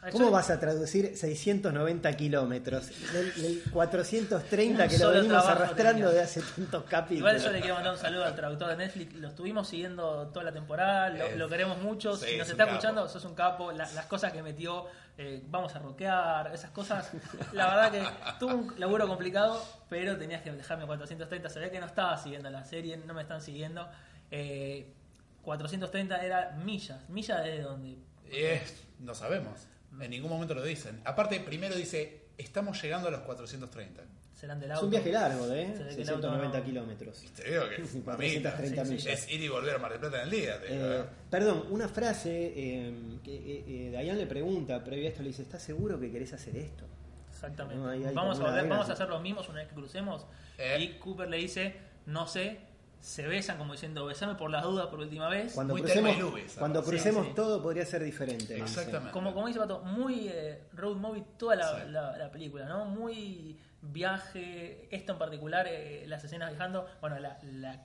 [0.00, 2.88] Ah, ¿Cómo vas a traducir 690 kilómetros?
[3.12, 6.08] Del, del 430 Un que lo venimos arrastrando tenía.
[6.10, 7.18] de hace tantos capítulos.
[7.32, 9.14] Igual yo le quiero mandar un saludo al traductor de Netflix.
[9.14, 12.16] Lo estuvimos siguiendo toda la temporada, lo, Eh, lo queremos mucho.
[12.16, 12.76] sí, si nos es está capo.
[12.76, 13.72] escuchando, sos un capo.
[13.72, 14.86] La- las cosas que metió,
[15.18, 17.10] eh, vamos a rockear, esas cosas.
[17.52, 18.04] La verdad que
[18.38, 21.48] tuvo un laburo complicado, pero tenías que dejarme 430.
[21.48, 23.88] Se ve que no estaba siguiendo la serie, no me están siguiendo.
[24.30, 24.92] Eh,
[25.42, 27.08] 430 era millas.
[27.08, 27.96] ¿Millas desde dónde?
[28.30, 29.66] Es- no sabemos.
[30.00, 31.00] En ningún momento lo dicen.
[31.04, 34.02] Aparte, primero dice, estamos llegando a los 430.
[34.34, 34.86] Serán del Es auto.
[34.86, 35.74] un viaje largo, ¿eh?
[35.76, 37.24] Se ve que el auto 690 no- kilómetros.
[37.34, 38.94] Te digo que, mamita, 430 Sí, sí.
[38.94, 39.06] millas.
[39.24, 40.60] es ir y volver a Mar del Plata en el día.
[40.60, 41.04] te digo, Eh, ¿eh?
[41.30, 42.92] perdón, una frase eh,
[43.24, 46.32] que eh, eh, Dayan le pregunta previo a esto, le dice, ¿estás seguro que querés
[46.32, 46.84] hacer esto?
[47.32, 47.82] Exactamente.
[47.82, 50.24] No, ahí hay vamos, a vamos a hacer lo mismo una vez que crucemos.
[50.58, 50.76] Eh.
[50.80, 51.74] Y Cooper le dice,
[52.06, 52.58] no sé,
[53.00, 55.52] se besan como diciendo, besame por las dudas por última vez.
[55.54, 57.32] Cuando Muy crucemos, Louise, cuando crucemos sí.
[57.34, 58.58] todo podría ser diferente.
[58.58, 59.12] Exactamente.
[59.12, 61.90] Como, como dice Pato, muy eh, road movie toda la, Sí.
[61.90, 62.84] la- la película, ¿no?
[62.86, 67.80] Muy viaje, esto en particular, eh, las escenas viajando, bueno, la, la,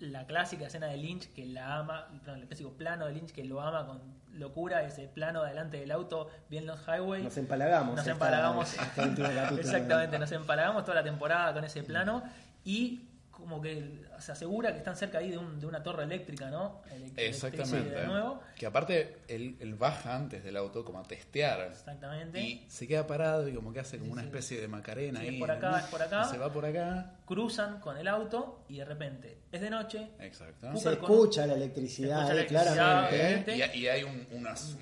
[0.00, 3.44] la clásica escena de Lynch que la ama, perdón, el clásico plano de Lynch que
[3.44, 4.00] lo ama con
[4.32, 7.22] locura, ese plano delante del auto, bien los highway.
[7.22, 7.96] Nos empalagamos.
[7.96, 8.74] Nos empalagamos.
[9.58, 12.22] Exactamente, nos empalagamos toda la temporada con ese plano
[12.64, 13.08] y
[13.44, 16.80] como que se asegura que están cerca ahí de, un- de una torre eléctrica, ¿no?
[17.16, 17.90] Exactamente.
[17.90, 18.40] electricidad De nuevo.
[18.56, 21.60] Que aparte, él, él baja antes del auto como a testear.
[21.70, 22.40] Exactamente.
[22.40, 24.28] Y se queda parado y como que hace como Sí, una sí.
[24.28, 25.34] especie de macarena Sí, ahí.
[25.34, 26.24] es por acá, es por acá.
[26.26, 27.16] Y se va por acá.
[27.26, 30.08] Cruzan con el auto y de repente es de noche.
[30.20, 30.68] Exacto.
[30.68, 33.52] Cooper Se escucha la electricidad, se escucha la eh, electricidad, claramente.
[33.54, 33.70] ¿Eh?
[33.74, 34.76] Y, y hay un- unas,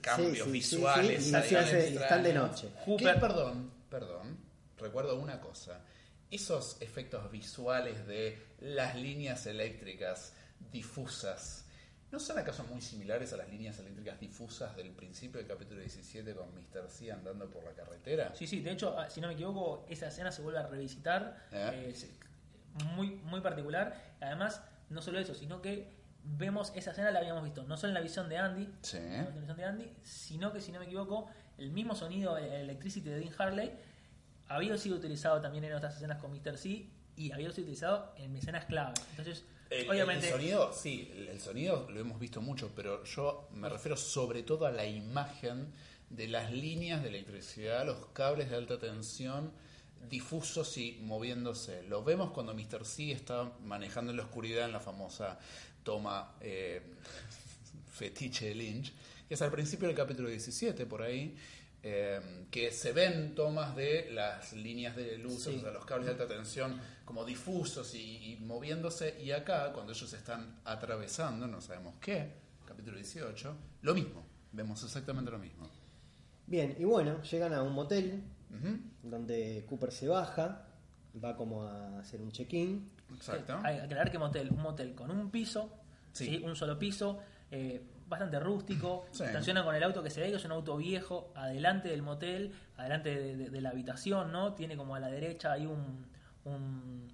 [0.00, 1.24] cambios sí, sí, visuales.
[1.24, 1.30] sí,
[1.92, 2.68] y están de noche.
[2.86, 4.38] Cooper- Que, perdón, perdón.
[4.78, 5.80] Recuerdo una cosa.
[6.30, 10.34] Esos efectos visuales de las líneas eléctricas
[10.72, 11.64] difusas.
[12.10, 16.34] ¿No son acaso muy similares a las líneas eléctricas difusas del principio del capítulo 17
[16.34, 16.88] con Mr.
[16.88, 18.34] C andando por la carretera?
[18.34, 21.46] Sí, sí, de hecho, ah, si no me equivoco, esa escena se vuelve a revisitar.
[21.52, 21.94] Eh.
[21.94, 22.10] eh,
[22.94, 23.94] muy, muy particular.
[24.20, 25.92] Además, no solo eso, sino que
[26.24, 28.98] vemos esa escena la habíamos visto, no solo en la visión de Andy, Sí.
[28.98, 32.60] en la visión de Andy, sino que si no me equivoco, el mismo sonido eh,
[32.60, 33.72] Electricity de Dean Harley
[34.48, 36.56] había sido utilizado también en otras escenas con Mr.
[36.56, 38.94] C y había sido utilizado en escenas clave.
[39.10, 43.48] Entonces, El, obviamente, el sonido, sí, el, el sonido lo hemos visto mucho, pero yo
[43.52, 45.72] me refiero sobre todo a la imagen
[46.10, 49.52] de las líneas de electricidad, los cables de alta tensión
[50.08, 51.82] difusos y moviéndose.
[51.84, 52.84] Lo vemos cuando Mr.
[52.84, 55.38] C está manejando en la oscuridad en la famosa
[55.82, 56.82] toma eh,
[57.92, 58.92] fetiche de Lynch,
[59.28, 61.36] que es al principio del capítulo 17 por ahí.
[61.82, 65.56] Eh, que se ven tomas de las líneas de luz, Sí.
[65.56, 69.20] o sea, los cables de alta tensión como difusos y, y moviéndose.
[69.22, 72.32] Y acá, cuando ellos están atravesando, no sabemos qué,
[72.66, 74.26] capítulo 18, lo mismo.
[74.52, 75.68] Vemos exactamente lo mismo.
[76.46, 78.22] Bien, y bueno, llegan a un motel
[79.02, 80.66] donde Cooper se baja,
[81.22, 82.90] va como a hacer un check-in.
[83.14, 83.58] Exacto.
[83.64, 85.70] Hay que aclarar que motel, un motel con un piso,
[86.12, 86.26] Sí.
[86.26, 86.42] ¿sí?
[86.44, 87.18] un solo piso,
[87.50, 89.24] eh, bastante rústico, Sí.
[89.24, 92.52] estaciona con el auto que se ve que es un auto viejo, adelante del motel,
[92.76, 94.54] adelante de, de- de la habitación, ¿no?
[94.54, 96.06] Tiene como a la derecha hay un,
[96.44, 97.08] un-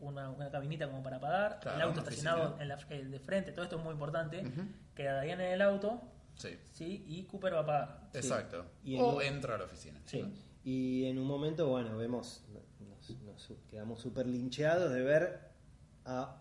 [0.00, 3.52] una, una cabinita como para pagar, Claro, el auto estacionado en la, eh, de frente,
[3.52, 4.44] todo esto es muy importante,
[4.94, 6.00] queda Diane en el auto,
[6.36, 7.02] Sí, ¿sí?
[7.08, 8.00] Y Cooper va a pagar.
[8.12, 8.66] exacto.
[8.84, 9.98] Y en- o entra a la oficina.
[10.04, 10.22] Sí.
[10.64, 15.40] Y en un momento, bueno, vemos, nos, nos quedamos súper lincheados de ver
[16.04, 16.36] a,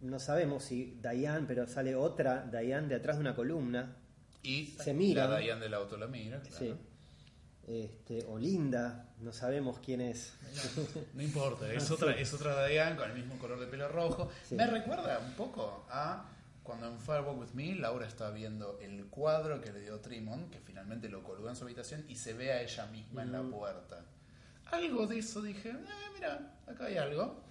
[0.00, 3.96] no sabemos si Diane, pero sale otra Diane de atrás de una columna,
[4.42, 5.30] Y Se miran.
[5.30, 6.58] la Diane del auto la mira, claro.
[6.58, 6.74] sí.
[7.66, 10.34] este, o Linda, no sabemos quién es.
[11.14, 14.30] No importa, es otra, es otra Diane con el mismo color de pelo rojo.
[14.46, 14.54] Sí.
[14.54, 16.28] Me recuerda un poco a
[16.62, 20.60] cuando en Firewalk With Me Laura está viendo el cuadro que le dio Trimon, que
[20.60, 23.50] finalmente lo colgó en su habitación y se ve a ella misma en la Mm.
[23.50, 24.04] puerta.
[24.70, 25.76] Algo de eso dije, eh,
[26.14, 27.44] mira, acá hay algo.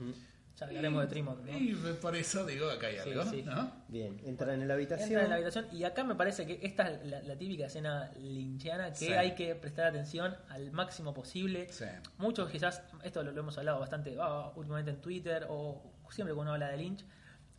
[0.56, 1.58] Ya hablaremos de Trimont, ¿no?
[1.58, 3.42] Y por eso digo, acá hay Sí, algo, sí.
[3.42, 3.72] ¿no?
[3.88, 5.10] Bien, entran en la habitación.
[5.10, 8.12] Entra en la habitación y acá me parece que esta es la, la típica escena
[8.20, 9.12] linchiana que Sí.
[9.14, 11.68] hay que prestar atención al máximo posible.
[11.72, 11.86] Sí.
[12.18, 16.52] Muchos quizás, esto lo, lo hemos hablado bastante ah, últimamente en Twitter o siempre cuando
[16.52, 17.04] uno habla de Lynch,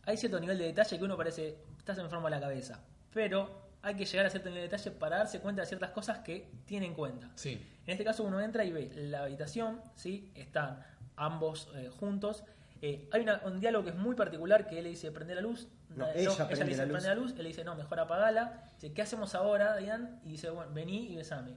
[0.05, 2.79] hay cierto nivel de detalle que uno parece, estás enfermo de la cabeza,
[3.13, 6.19] pero hay que llegar a cierto nivel de detalle para darse cuenta de ciertas cosas
[6.19, 7.29] que tiene en cuenta.
[7.35, 7.53] Sí.
[7.85, 10.31] En este caso uno entra y ve la habitación, ¿sí?
[10.33, 10.81] están
[11.17, 12.43] ambos eh, juntos.
[12.81, 15.41] Eh, hay una- un diálogo que es muy particular que él le dice prende la
[15.41, 15.67] luz.
[15.95, 16.91] No, Eh, ella le prende dice la luz.
[16.93, 17.31] prende la luz.
[17.31, 18.63] Él le dice no, mejor apagala.
[18.75, 20.19] Dice, ¿qué hacemos ahora, Diane?
[20.23, 21.55] Y dice, bueno, vení y besame.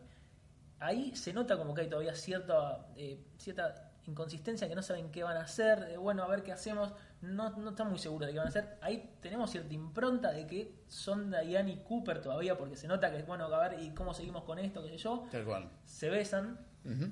[0.81, 5.23] Ahí se nota como que hay todavía cierta, eh, cierta inconsistencia, que no saben qué
[5.25, 8.33] van a hacer, de bueno, a ver qué hacemos, no, no están muy seguros de
[8.33, 8.79] qué van a hacer.
[8.81, 13.23] Ahí tenemos cierta impronta de que son Diane y Cooper todavía, porque se nota que,
[13.25, 14.83] bueno, a ver, ¿y cómo seguimos con esto?
[14.83, 15.27] qué sé yo.
[15.33, 15.69] Tal cual.
[15.85, 17.11] Se besan Ujú.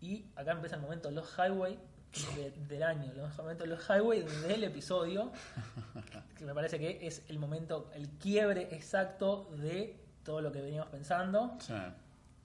[0.00, 1.78] y acá empieza el momento Los Highway
[2.36, 5.32] de- del año, los momentos Los Highway del episodio,
[6.36, 10.88] que me parece que es el momento, el quiebre exacto de todo lo que veníamos
[10.90, 11.74] pensando, Sí.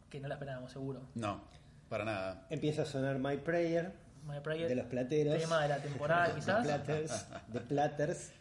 [0.10, 1.02] que no la esperábamos seguro.
[1.16, 1.42] No,
[1.90, 2.46] para nada.
[2.50, 3.94] Empieza a sonar My Prayer
[4.28, 5.36] My Prayer, de los plateros.
[5.40, 6.64] tema de la temporada De quizás.
[6.64, 7.26] Platters.
[7.48, 8.32] De Platters.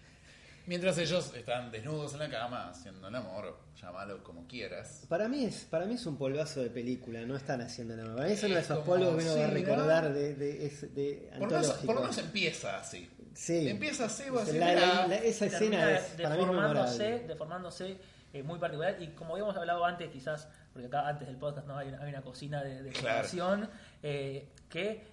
[0.67, 5.05] Mientras ellos están desnudos en la cama haciendo el amor, llámalo como quieras.
[5.09, 8.15] Para mí es para mí es un polvazo de película, no están haciendo nada.
[8.15, 11.29] Para mí Es esos como- polvos que uno va a recordar de, de, es- de
[11.39, 11.87] Por lo, menos, antológico.
[11.87, 13.11] por lo menos empieza así.
[13.35, 13.69] Sí.
[13.69, 15.07] Empieza así, vos La- decís, la- "Mirá".
[15.09, 17.29] la- esa termina escena es para mí es deformándose, memorable.
[17.29, 17.97] deformándose
[18.33, 21.77] eh, muy particular y como habíamos hablado antes quizás porque acá antes del podcast no
[21.77, 23.27] hay una, hay una cocina de, de Claro.
[23.29, 23.69] formación,
[24.05, 25.05] eh, que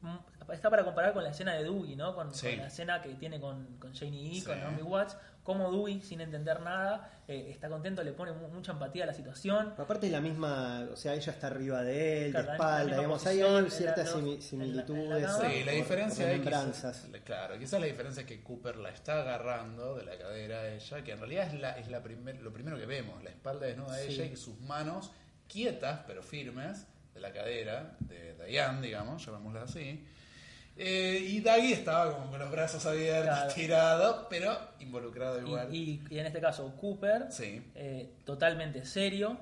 [0.00, 0.16] mm,
[0.52, 2.48] está para comparar con la escena de Dewey no con, Sí.
[2.50, 4.42] con la escena que tiene con, con Janie E Sí.
[4.44, 8.72] con Naomi Watts como Dewey sin entender nada eh, está contento le pone mu- mucha
[8.72, 12.30] empatía a la situación Aparte es la misma, o sea, ella está arriba de él,
[12.32, 14.10] Claro, de espalda, digamos, hay, posición, hay en ciertas
[14.44, 15.22] similitudes.
[15.22, 15.50] la.
[15.50, 19.94] Sí, la diferencia es quizás- claro, quizás la diferencia es que Cooper la está agarrando
[19.96, 22.76] de la cadera a ella, que en realidad es, la, es la primer, lo primero
[22.76, 24.14] que vemos, la espalda desnuda de Sí.
[24.14, 25.10] ella y sus manos
[25.48, 30.04] quietas pero firmes de la cadera de Diane, digamos, llamémosla así.
[30.78, 33.54] Eh, y Daggy estaba como con los brazos abiertos, Claro.
[33.54, 35.74] tirado, pero involucrado igual.
[35.74, 37.62] y- y en este caso Cooper Sí.
[37.74, 39.38] eh, totalmente serio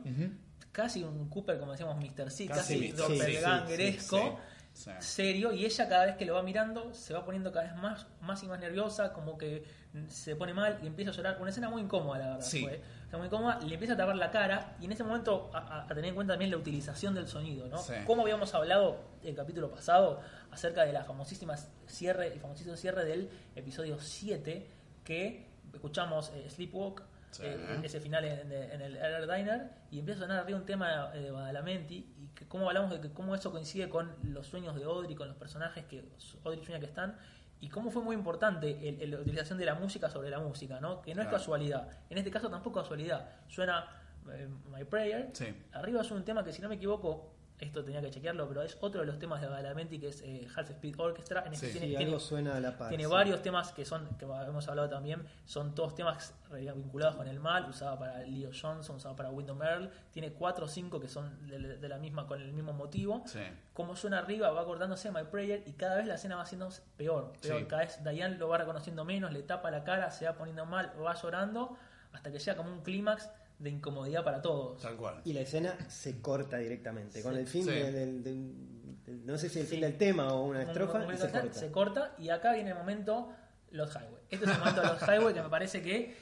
[0.71, 2.31] casi un Cooper como decíamos Mr.
[2.31, 4.39] C Casi doppelgangeresco
[4.73, 7.77] Sí, serio y ella cada vez que lo va mirando se va poniendo cada vez
[7.77, 9.63] más más y más nerviosa como que
[10.09, 12.63] se pone mal y empieza a llorar una escena muy incómoda la verdad Sí.
[12.63, 12.81] fue.
[13.17, 16.15] Muy incómoda le empieza a tapar la cara y en ese momento a, tener en
[16.17, 17.79] cuenta también la utilización del sonido ¿no?
[17.79, 17.93] Sí.
[18.07, 23.31] como habíamos hablado el capítulo pasado acerca de la famosísima cierre el famosísimo cierre del
[23.55, 24.67] episodio 7
[25.05, 27.43] que escuchamos eh, Sleepwalk Sí.
[27.45, 31.11] eh, ese final en, en el Air Diner y empieza a sonar arriba un tema
[31.15, 34.77] eh, de Badalamenti y que cómo hablamos de que cómo eso coincide con los sueños
[34.77, 36.05] de Audrey, con los personajes que
[36.45, 37.17] Audrey sueña que están
[37.65, 40.81] y cómo fue muy importante el- el- la utilización de la música sobre la música,
[40.81, 41.01] ¿no?
[41.01, 43.87] que no es casualidad, en este caso tampoco casualidad, suena
[44.31, 45.47] eh, My Prayer, Sí.
[45.73, 48.77] arriba suena un tema que si no me equivoco esto tenía que chequearlo, pero es
[48.81, 51.73] otro de los temas de Badalamenti que es eh, Half Speed Orchestra, en este Sí.
[51.73, 52.89] tiene, Sí, tiene- algo suena a la par.
[52.89, 53.11] tiene sí.
[53.11, 57.69] varios temas que son, que hemos hablado también, son todos temas vinculados con el mal,
[57.71, 61.59] usaba para Leo Johnson, usaba para Wyndham Earl, tiene cuatro o cinco que son de,
[61.79, 63.23] de la misma, con el mismo motivo.
[63.27, 63.41] Sí.
[63.73, 67.33] Como suena arriba, va acordándose My Prayer y cada vez la escena va haciendo peor,
[67.41, 67.61] peor.
[67.61, 67.65] Sí.
[67.67, 70.93] Cada vez Diane lo va reconociendo menos, le tapa la cara, se va poniendo mal,
[71.01, 71.77] va llorando,
[72.13, 73.31] hasta que llega como un clímax
[73.65, 74.81] de incomodidad para todos.
[74.81, 75.21] Tal cual.
[75.25, 77.23] Y la escena se corta directamente.
[77.23, 77.71] Con el fin Sí.
[77.71, 81.17] del, del- del- No sé si el fin del tema o una Un- estrofa, un
[81.17, 81.53] se corta.
[81.53, 83.33] se corta y acá viene el momento
[83.71, 84.23] Los Highway.
[84.31, 86.15] Este es el momento de Los Highway que me parece que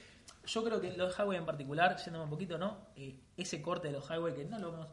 [0.46, 2.86] yo creo que Los Highway en particular, yéndome un poquito, ¿no?
[2.96, 4.88] Eh, ese corte de Los Highway que no lo vamos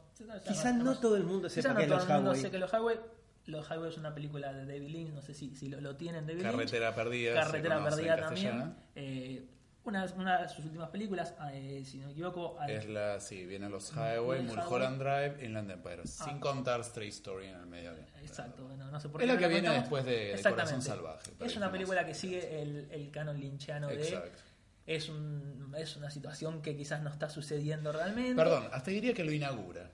[0.48, 2.42] Quizás no todo el mundo Quizás sepa no que todo los el mundo Highway.
[2.42, 3.00] sé que Los Highway
[3.46, 6.28] Los Highway es una película de David Lynch, no sé si, si lo, lo tienen
[6.28, 6.52] David Lynch.
[6.52, 7.34] Carretera perdida.
[7.34, 8.76] Carretera Perdida también.
[8.96, 9.48] Eh,
[9.86, 13.72] una, una de sus últimas películas, eh, si no me equivoco, Es la, sí, vienen
[13.72, 16.06] los Highway, Mulholland Drive, Inland Empire.
[16.06, 16.40] Sin Ah.
[16.40, 17.92] contar Straight Story en el medio.
[18.22, 19.84] Exacto, no, no sé por Es qué la no que la viene contamos.
[19.84, 20.44] después de- de.
[20.52, 23.96] Corazón Salvaje, Es una película que sigue el, el canon lincheano de.
[23.96, 24.40] Exacto.
[24.86, 28.36] Es, un, es una situación que quizás no está sucediendo realmente.
[28.36, 29.90] Perdón, hasta diría que lo inaugura.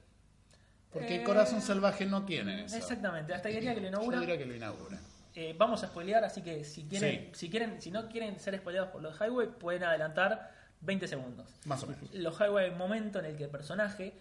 [0.91, 2.77] Porque Eh, Corazón Salvaje no tiene eso.
[2.77, 4.19] Exactamente, hasta diría que lo Yo inaugura.
[4.21, 4.97] diría que lo inaugura.
[5.35, 7.29] Eh, vamos a spoilear, así que si quieren, Sí.
[7.33, 11.53] si quieren, si no quieren ser spoileados por los highway, pueden adelantar 20 segundos.
[11.65, 12.13] Más o menos.
[12.13, 14.13] Los highway hay un momento en el que el personaje,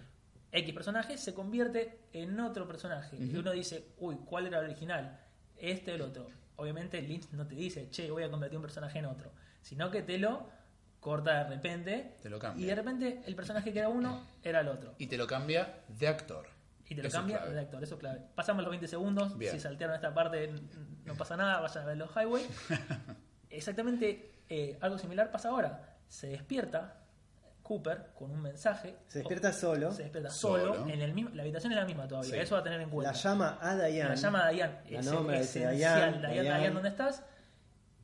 [0.50, 3.16] X personaje, se convierte en otro personaje.
[3.16, 5.20] Y uno dice, uy, ¿cuál era el original?
[5.56, 6.26] Este o el otro.
[6.56, 9.32] Obviamente Lynch no te dice, che, voy a convertir un personaje en otro.
[9.62, 10.48] Sino que te lo
[11.00, 12.14] corta de repente.
[12.22, 12.64] Te lo cambia.
[12.64, 14.94] Y de repente el personaje que era uno era el otro.
[14.98, 16.46] Y te lo cambia de actor.
[16.94, 18.20] Y te lo Eso es cambia de actor, eso es clave.
[18.34, 19.52] Pasamos los 20 segundos, Bien.
[19.52, 20.52] si saltearon esta parte
[21.04, 22.46] no pasa nada, vayan a ver los highway.
[23.50, 25.96] Exactamente eh, algo similar pasa ahora.
[26.08, 27.00] Se despierta
[27.62, 28.96] Cooper con un mensaje.
[29.08, 29.90] Se despierta solo.
[29.92, 30.74] Se despierta solo.
[30.76, 30.88] Solo.
[30.92, 32.38] en el mismo, la habitación es la misma todavía, Sí.
[32.38, 33.12] eso va a tener en cuenta.
[33.12, 34.08] La llama a Diane.
[34.10, 34.74] La llama a Diane.
[34.90, 35.76] La Es dice, esencial.
[35.76, 36.42] Diane, Diane, Diane.
[36.42, 37.22] Diane, ¿dónde estás?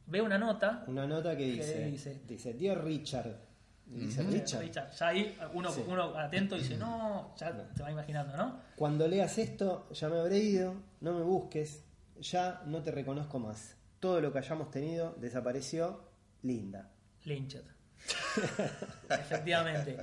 [0.06, 0.82] Ve una nota.
[0.86, 2.20] Una nota que ¿Qué dice, dice?
[2.26, 3.36] dice, Dear Richard.
[3.92, 4.30] Y Dice Ujú.
[4.30, 4.60] Richard.
[4.62, 4.90] Richard.
[4.92, 5.82] Ya ahí uno, Sí.
[5.86, 8.60] uno atento dice, no, ya se va imaginando, ¿no?
[8.76, 11.82] Cuando leas esto, ya me habré ido, no me busques,
[12.20, 13.76] ya no te reconozco más.
[13.98, 16.04] Todo lo que hayamos tenido desapareció,
[16.42, 16.88] linda.
[17.24, 17.64] Lynched.
[19.10, 19.96] Efectivamente.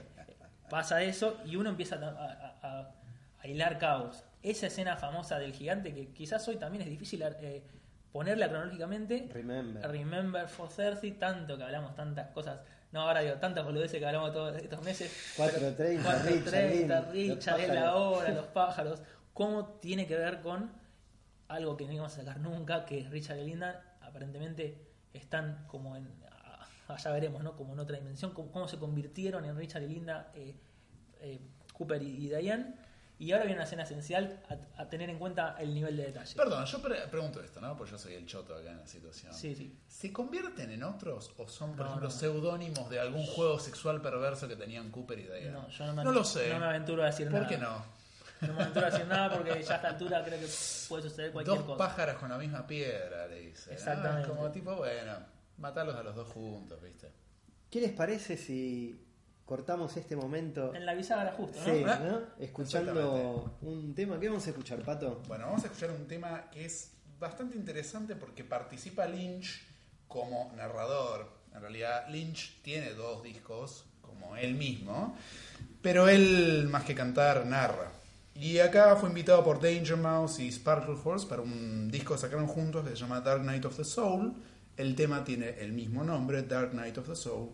[0.70, 2.92] Pasa eso y uno empieza a, a- a-
[3.40, 4.24] a hilar cabos.
[4.44, 7.64] esa escena famosa del gigante que quizás hoy también es difícil eh,
[8.12, 9.30] ponerla cronológicamente.
[9.34, 9.90] Remember.
[9.90, 12.60] Remember for Cersei, tanto que hablamos tantas cosas.
[12.92, 15.12] No, ahora digo, tantas boludeces que hablamos todos estos meses.
[15.38, 19.02] 4.30, 4.30, Richard, Richard, es la hora, los pájaros.
[19.34, 20.72] ¿Cómo tiene que ver con
[21.50, 23.98] algo que no íbamos a sacar nunca, que es Richard y Linda?
[24.02, 26.08] Aparentemente están como en.
[26.88, 27.58] Allá veremos, ¿no?
[27.58, 28.34] Como en otra dimensión.
[28.34, 30.56] Cómo, cómo se convirtieron en Richard y Linda, eh,
[31.20, 31.42] eh,
[31.74, 32.74] Cooper y, y Diane.
[33.20, 34.44] Y ahora viene una escena esencial
[34.78, 36.36] a, a tener en cuenta el nivel de detalle.
[36.36, 37.76] Perdón, yo pre- pregunto esto, ¿no?
[37.76, 39.34] Porque yo soy el choto acá en la situación.
[39.34, 39.76] Sí, sí.
[39.88, 42.14] ¿Se convierten en otros o son, por No, ejemplo, no.
[42.16, 45.50] seudónimos de algún juego sexual perverso que tenían Cooper y Diane?
[45.50, 46.50] No, yo no me, lo sé.
[46.54, 47.48] No me aventuro a decir ¿Por nada.
[47.48, 47.84] qué no?
[48.42, 50.48] No me aventuro a decir nada porque ya a esta altura creo que
[50.88, 51.78] puede suceder cualquier Dos cosa.
[51.80, 53.72] pájaros con la misma piedra, le dice.
[53.72, 53.76] ¿no?
[53.78, 54.22] Exactamente.
[54.22, 55.14] Es como tipo, bueno,
[55.58, 57.12] matarlos a los dos juntos, ¿viste?
[57.72, 59.07] ¿Qué les parece si
[59.48, 60.76] cortamos este momento?
[60.76, 61.74] En la bisagra justo, ¿no?
[61.74, 62.00] Sí, ¿no?
[62.00, 62.22] ¿no?
[62.38, 64.20] Escuchando un tema.
[64.20, 65.24] ¿Qué vamos a escuchar, Pato?
[65.28, 69.66] Bueno, vamos a escuchar un tema que es bastante interesante porque participa Lynch
[70.08, 71.32] como narrador.
[71.56, 75.18] En realidad, Lynch tiene dos discos, como él mismo,
[75.82, 77.90] pero él, más que cantar, narra.
[78.36, 82.48] Y acá fue invitado por Danger Mouse y Sparkle Horse para un disco que sacaron
[82.48, 84.34] juntos que se llama Dark Night of the Soul.
[84.76, 87.50] El tema tiene el mismo nombre, Dark Night of the Soul.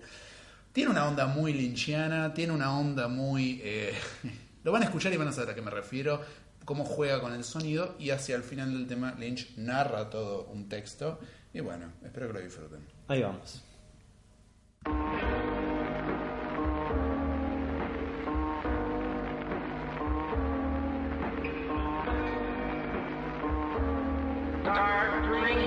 [0.74, 3.62] Tiene una onda muy lynchiana, tiene una onda muy...
[3.64, 3.94] eh,
[4.64, 6.20] lo van a escuchar y van a saber a qué me refiero,
[6.66, 10.68] cómo juega con el sonido y hacia el final del tema Lynch narra todo un
[10.68, 11.20] texto.
[11.54, 12.80] Y bueno, espero que lo disfruten.
[13.08, 13.64] Ahí vamos.
[24.64, 25.62] Dark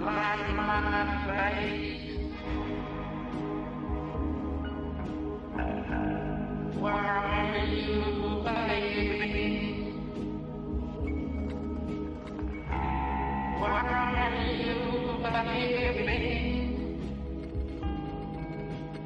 [0.00, 2.00] lying my face.
[6.78, 9.48] Where are you, baby?
[13.58, 14.76] Where are you,
[16.06, 16.36] baby?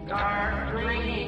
[0.06, 1.23] Dark green.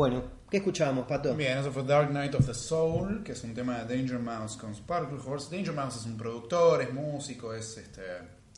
[0.00, 1.36] Bueno, ¿qué escuchábamos, Pato?
[1.36, 4.56] Bien, eso fue Dark Night of the Soul, que es un tema de Danger Mouse
[4.56, 5.54] con Sparkle Horse.
[5.54, 8.00] Danger Mouse es un productor, es músico, es este,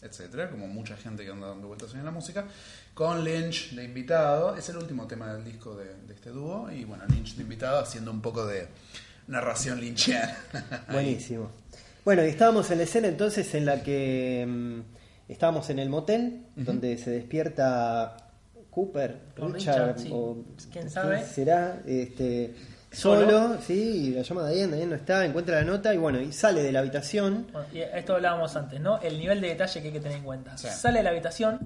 [0.01, 2.45] etcétera, como mucha gente que anda dando vueltas en la música.
[2.95, 6.70] Con Lynch de invitado, es el último tema del disco de, de este dúo.
[6.70, 8.68] Y bueno, Lynch de invitado haciendo un poco de
[9.26, 10.38] narración lynchiana.
[10.93, 11.51] Buenísimo.
[12.05, 14.80] Bueno, y estábamos en la escena entonces en la que mm,
[15.32, 18.22] estábamos en el motel, donde se despierta
[18.73, 20.11] Cooper, Con Richard, Richard, sí.
[20.12, 21.25] o ¿Quién sabe?
[21.27, 22.55] será, este,
[22.91, 23.31] Solo.
[23.31, 23.75] solo, sí,
[24.09, 26.73] y la llama Diane, Diane no está, encuentra la nota y bueno, y sale de
[26.73, 27.47] la habitación.
[27.53, 28.99] Bueno, y esto hablábamos antes, ¿no?
[29.01, 30.57] El nivel de detalle que hay que tener en cuenta.
[30.59, 30.68] Sí.
[30.68, 31.61] Sale de la habitación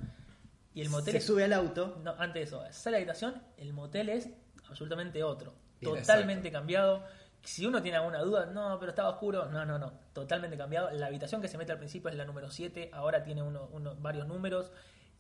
[0.75, 1.97] y el motel se es- sube al auto.
[2.05, 4.29] No, antes de eso, sale de la habitación, el motel es
[4.69, 5.55] absolutamente otro.
[5.81, 7.03] Bien, Totalmente cambiado.
[7.43, 9.47] Si uno tiene alguna duda, no, pero estaba oscuro.
[9.47, 9.93] No, no, no.
[10.13, 10.91] Totalmente cambiado.
[10.91, 12.91] La habitación que se mete al principio es la número 7.
[12.93, 14.73] Ahora tiene uno, uno- varios números.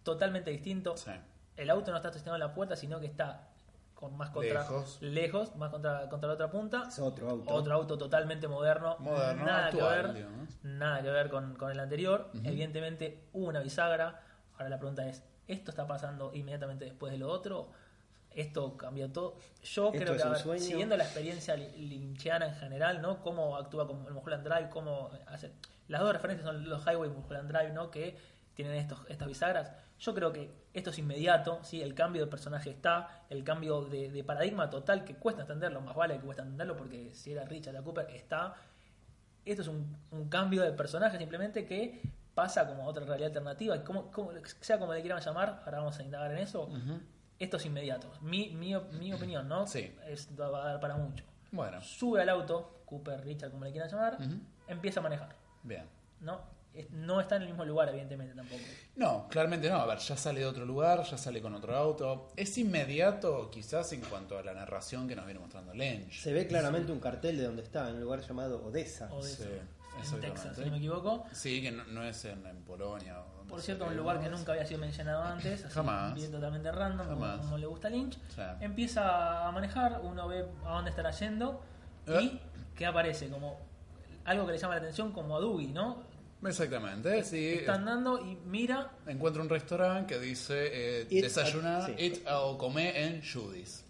[0.03, 0.97] Totalmente distinto.
[0.97, 1.11] Sí.
[1.57, 3.48] El auto no está estacionado en la puerta, sino que está
[3.94, 4.98] con más contra, Lejos.
[5.00, 6.84] lejos, más contra, contra la otra punta.
[6.88, 7.54] Es otro auto.
[7.54, 8.96] Otro auto totalmente moderno.
[8.98, 10.14] Moderno, nada actual, que ver.
[10.14, 10.48] digamos.
[10.64, 12.30] Nada que ver con, con el anterior.
[12.44, 14.20] Evidentemente hubo una bisagra.
[14.54, 17.70] Ahora la pregunta es, ¿esto está pasando inmediatamente después de lo otro?
[18.32, 19.38] ¿Esto cambió todo?
[19.62, 20.62] Yo ¿Esto creo es que, a ver, sueño?
[20.62, 23.22] siguiendo la experiencia li- lynchiana en general, ¿no?
[23.22, 25.52] Cómo actúa con el Mulholland Drive, cómo hace...
[25.88, 27.90] Las dos referencias son los Highway y Mulholland Drive, ¿no?
[27.90, 28.18] Que
[28.52, 29.72] tienen estos, estas bisagras.
[29.99, 31.80] Yo creo que esto es inmediato, ¿sí?
[31.82, 35.97] El cambio de personaje está, el cambio de, de paradigma total que cuesta entenderlo, más
[35.97, 38.55] vale que cuesta entenderlo porque si era Richard la Cooper está
[39.44, 42.03] esto es un, un cambio de personaje simplemente que
[42.34, 43.82] pasa como a otra realidad alternativa.
[43.84, 46.68] Como, como- sea como le quieran llamar, ahora vamos a indagar en eso.
[47.38, 48.11] Esto es inmediato.
[48.22, 49.66] Mi, mi, mi opinión, ¿no?
[49.66, 49.94] Sí.
[50.09, 51.24] Es, va a dar para mucho.
[51.53, 54.18] Bueno, Sube al auto, Cooper, Richard, como le quieran llamar,
[54.66, 55.36] empieza a manejar.
[55.62, 55.84] bien.
[56.20, 56.40] ¿no?
[56.91, 58.62] No está en el mismo lugar, evidentemente, tampoco.
[58.97, 59.77] No, claramente no.
[59.77, 62.29] A ver, ya sale de otro lugar, ya sale con otro auto.
[62.37, 66.20] Es inmediato, quizás, en cuanto a la narración que nos viene mostrando Lynch.
[66.22, 69.09] Se ve claramente un cartel de donde está, en un lugar llamado Odessa.
[69.12, 69.45] O de Sí,
[70.03, 70.20] eso, en.
[70.20, 71.24] Texas, si no me equivoco.
[71.33, 73.20] Sí, que no, no es en, en Polonia.
[73.20, 76.14] o donde Por cierto, un lugar que nunca había sido mencionado antes, así, Jamás.
[76.14, 77.41] bien totalmente random, como, Jamás.
[77.41, 78.14] como le gusta a Lynch.
[78.29, 78.43] Sí.
[78.61, 81.62] Empieza a manejar, uno ve a dónde estará yendo
[82.07, 82.41] y Eh.
[82.77, 83.59] que aparece como
[84.24, 86.03] algo que le llama la atención como a Dewey, ¿no?
[86.49, 87.55] Exactamente, sí.
[87.55, 91.94] Está andando y mira, Encuentra un restaurante que dice eh, desayunar, sí.
[91.99, 93.82] eat o comer en Judy's.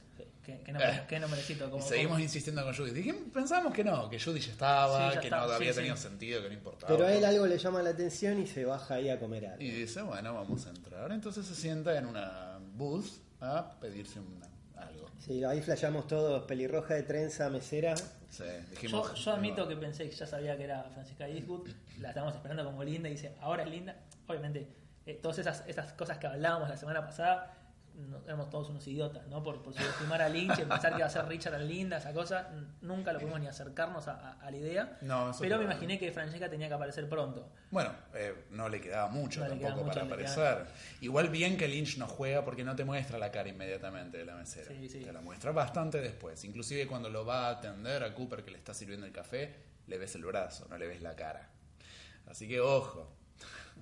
[0.44, 1.02] que, que nombre, Eh.
[1.08, 2.92] que nombrecito, como, y seguimos como- insistiendo con Judy.
[2.92, 5.76] Dije, pensamos que no, que Judy ya estaba, Sí, ya que estaba, no había sí,
[5.78, 6.02] tenido sí.
[6.04, 6.92] sentido, que no importaba.
[6.94, 9.60] Pero a él algo le llama la atención y se baja ahí a comer algo.
[9.60, 11.10] Y dice, bueno, vamos a entrar.
[11.10, 13.06] Entonces se sienta en una booth
[13.40, 14.46] a pedirse una-
[14.80, 15.06] algo.
[15.18, 17.96] Sí, ahí flasheamos todos, pelirroja de trenza, mesera.
[18.30, 21.68] Sí, yo, dijimos, yo admito que pensé que ya sabía que era Francisca Eastwood,
[22.00, 23.96] la estábamos esperando como linda y dice, ahora es linda.
[24.26, 24.68] Obviamente,
[25.06, 27.54] eh, todas esas, esas cosas que hablábamos la semana pasada,
[27.96, 29.42] no- éramos todos unos idiotas, ¿no?
[29.42, 32.12] Por, por subestimar a Lynch y pensar que iba a ser Richard tan linda, esa
[32.12, 32.50] cosa,
[32.82, 34.98] nunca lo pudimos ni acercarnos a, a- a la idea.
[35.00, 37.50] No, pero me imaginé que Francesca tenía que aparecer pronto.
[37.70, 40.66] Bueno, eh, no le quedaba mucho No tampoco quedaba para aparecer.
[41.00, 44.34] Igual bien que Lynch no juega porque no te muestra la cara inmediatamente de la
[44.36, 44.68] mesera.
[44.68, 45.00] Sí, sí.
[45.00, 46.44] Te la muestra bastante después.
[46.44, 49.54] Inclusive cuando lo va a atender a Cooper que le está sirviendo el café,
[49.86, 51.50] le ves el brazo, no le ves la cara.
[52.26, 53.12] Así que ojo,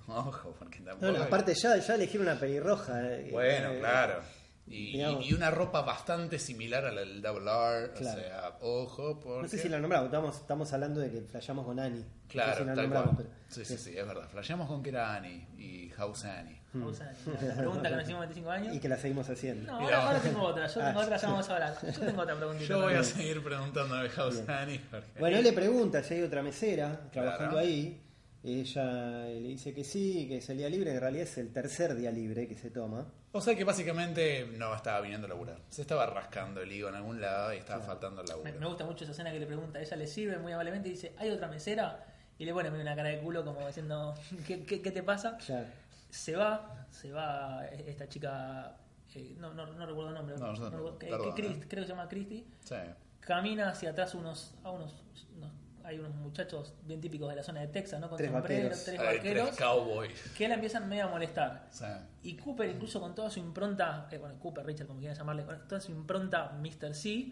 [0.07, 1.05] ojo, porque tampoco...
[1.11, 3.01] No, no, aparte ya, ya elegir una pelirroja.
[3.03, 4.21] eh, Bueno, eh, claro.
[4.67, 4.99] Y,
[5.35, 7.91] una ropa bastante similar a la del Double R.
[7.93, 8.17] Claro.
[8.17, 9.41] O sea, ojo, porque...
[9.43, 11.99] No sé si la nombramos, estamos, estamos hablando de que flasheamos con Annie.
[12.01, 13.27] No Claro, sé si la tal nombramos, cual.
[13.27, 14.27] pero- Sí, sí, sí, es verdad.
[14.27, 16.59] Flasheamos con que era Annie y House Annie.
[16.83, 17.13] O sea,
[17.47, 18.75] la pregunta que nos hicimos 25 años.
[18.75, 19.71] Y que la seguimos haciendo.
[19.71, 20.67] No, ahora, ahora tengo otra.
[20.67, 21.03] Yo tengo Ah.
[21.03, 21.75] otra, ya vamos a hablar.
[21.83, 22.67] Yo tengo otra preguntita.
[22.67, 24.81] Yo voy a seguir preguntándome House Annie.
[24.89, 27.57] porque- Bueno, él le pregunta si hay otra mesera trabajando Claro.
[27.67, 28.01] ahí.
[28.45, 30.93] Ella le dice que sí, que es el día libre.
[30.93, 33.05] En realidad es el tercer día libre que se toma.
[33.31, 35.59] O sea que básicamente no estaba viniendo a laburar.
[35.69, 38.49] Se estaba rascando el higo en algún lado y estaba faltando el laburo.
[38.51, 39.79] Me, me gusta mucho esa escena que le pregunta.
[39.81, 42.05] Ella le sirve muy amablemente y dice: ¿Hay otra mesera?
[42.37, 44.13] Y le pone una cara de culo como diciendo:
[44.45, 45.37] ¿Qué, qué, qué te pasa?
[45.37, 45.67] Claro.
[46.09, 48.77] Se va, se va esta chica.
[49.15, 50.37] eh, no, no, no recuerdo el nombre.
[50.37, 51.65] No, recuerdo- que- perdón, eh.
[51.67, 52.45] creo que se llama Christy.
[52.63, 52.75] Sí.
[53.19, 54.93] Camina hacia atrás unos, a unos,
[55.35, 55.51] unos-
[55.85, 58.09] hay unos muchachos bien típicos de la zona de Texas, ¿no?
[58.09, 60.33] Con Tres sombreros, tres Hay vaqueros, tres cowboys.
[60.37, 61.67] que la empiezan medio a molestar.
[61.71, 61.85] Sí.
[62.23, 65.67] Y Cooper, incluso con toda su impronta, eh, bueno, Cooper, Richard, como quieran llamarle, con
[65.67, 66.93] toda su impronta Mr.
[66.95, 67.31] C,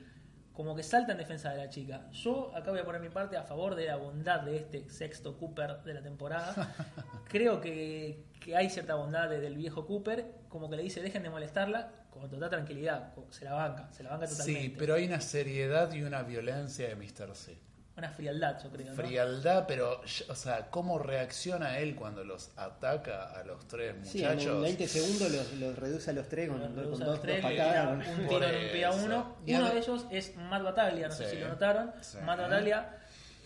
[0.53, 2.09] como que salta en defensa de la chica.
[2.11, 5.35] Yo acá voy a poner mi parte a favor de la bondad de este sexto
[5.37, 6.75] Cooper de la temporada.
[7.27, 11.23] Creo que, que hay cierta bondad de- del viejo Cooper, como que le dice, dejen
[11.23, 14.61] de molestarla, con total tranquilidad, se la banca, se la banca totalmente.
[14.61, 17.33] Sí, pero hay una seriedad y una violencia de Mr.
[17.35, 17.57] C.
[17.95, 18.87] una frialdad, yo creo.
[18.87, 18.93] ¿no?
[18.95, 24.31] Frialdad, pero, o sea, ¿cómo reacciona él cuando los ataca a los tres Sí, en
[24.31, 24.61] muchachos?
[24.63, 28.07] 20 segundos los, los reduce a los tres con, dos, tres, dos patadas.
[28.07, 29.35] un Por tiro en un pie a uno.
[29.45, 31.91] Y Uno de ellos es Matt Bataglia, no sé si lo notaron.
[32.01, 32.17] Sí.
[32.25, 32.97] Matt Bataglia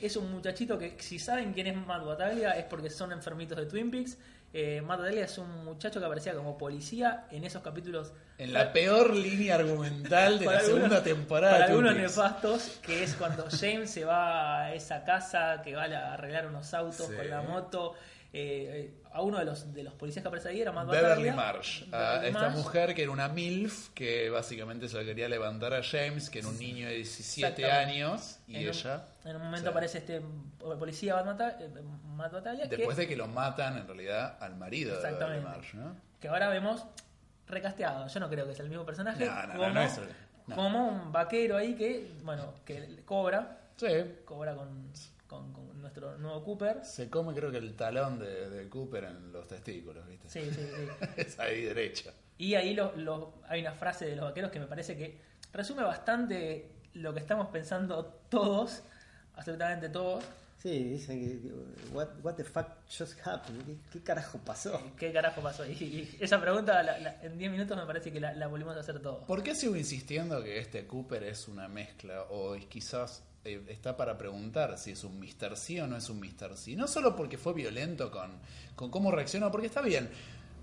[0.01, 3.65] es un muchachito que, si saben quién es Matt Bataglia, es porque son enfermitos de
[3.65, 4.17] Twin Peaks.
[4.53, 8.13] Eh, Matt Bataglia es un muchacho que aparecía como policía en esos capítulos.
[8.37, 13.13] En la peor línea argumental de la algunos- segunda temporada Para algunos nefastos, que es
[13.15, 17.13] cuando James se va a esa casa que va a arreglar unos autos Sí.
[17.15, 17.93] con la moto.
[18.33, 21.31] Eh, a uno de los, de los policías que aparece ahí era Matt Beverly.
[21.31, 22.55] Marsh, a Beverly esta Marsh.
[22.55, 26.47] mujer que era una MILF, que básicamente se la quería levantar a James, que era
[26.49, 27.91] un niño de 17 Exactamente.
[27.91, 29.05] años, y en un- ella...
[29.25, 30.21] en un momento aparece este
[30.59, 35.41] policía Matt eh, que, Después de que lo matan, en realidad, al marido de Beverly.
[35.41, 35.95] Marsh, ¿no?
[36.19, 36.83] que ahora vemos
[37.47, 38.07] recasteado.
[38.07, 39.25] Yo no creo que sea el mismo personaje.
[39.25, 40.07] No, no, no, como, no es el-
[40.47, 40.55] no.
[40.55, 43.87] como un vaquero ahí que, bueno, que cobra, Sí,
[44.25, 44.91] cobra con,
[45.27, 45.66] con- con
[45.99, 46.83] nuestro nuevo Cooper.
[46.85, 50.29] se come creo que el talón de, de Cooper en los testículos, ¿viste?
[50.29, 51.07] Sí, sí, sí.
[51.17, 52.11] es ahí derecha.
[52.37, 55.19] Y ahí lo- lo- hay una frase de los vaqueros que me parece que
[55.53, 58.83] resume bastante lo que estamos pensando todos,
[59.35, 60.23] absolutamente todos.
[60.59, 61.93] Sí, dicen que.
[61.93, 63.63] What, what the fuck just happened?
[63.65, 64.81] ¿Qué, qué carajo pasó?
[64.97, 65.63] ¿Qué carajo pasó?
[65.65, 68.75] Y, y esa pregunta la- la- en 10 minutos me parece que la, la volvimos
[68.75, 69.23] a hacer todos.
[69.25, 73.95] ¿Por qué sigo insistiendo que este Cooper es una mezcla o es quizás eh, está
[73.97, 75.55] para preguntar si es un Mr.
[75.55, 76.55] Sí o no es un Mr.
[76.55, 76.75] Sí?
[76.75, 78.31] No solo porque fue violento con,
[78.75, 80.09] con cómo reaccionó, porque está bien.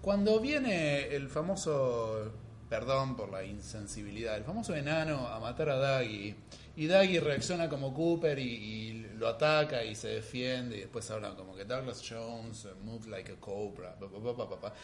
[0.00, 2.32] Cuando viene el famoso,
[2.68, 6.36] perdón por la insensibilidad, el famoso enano a matar a Daggy
[6.76, 11.54] y Daggy reacciona como Cooper y, lo ataca y se defiende y después hablan como
[11.54, 13.96] que Douglas Jones eh, moved like a cobra.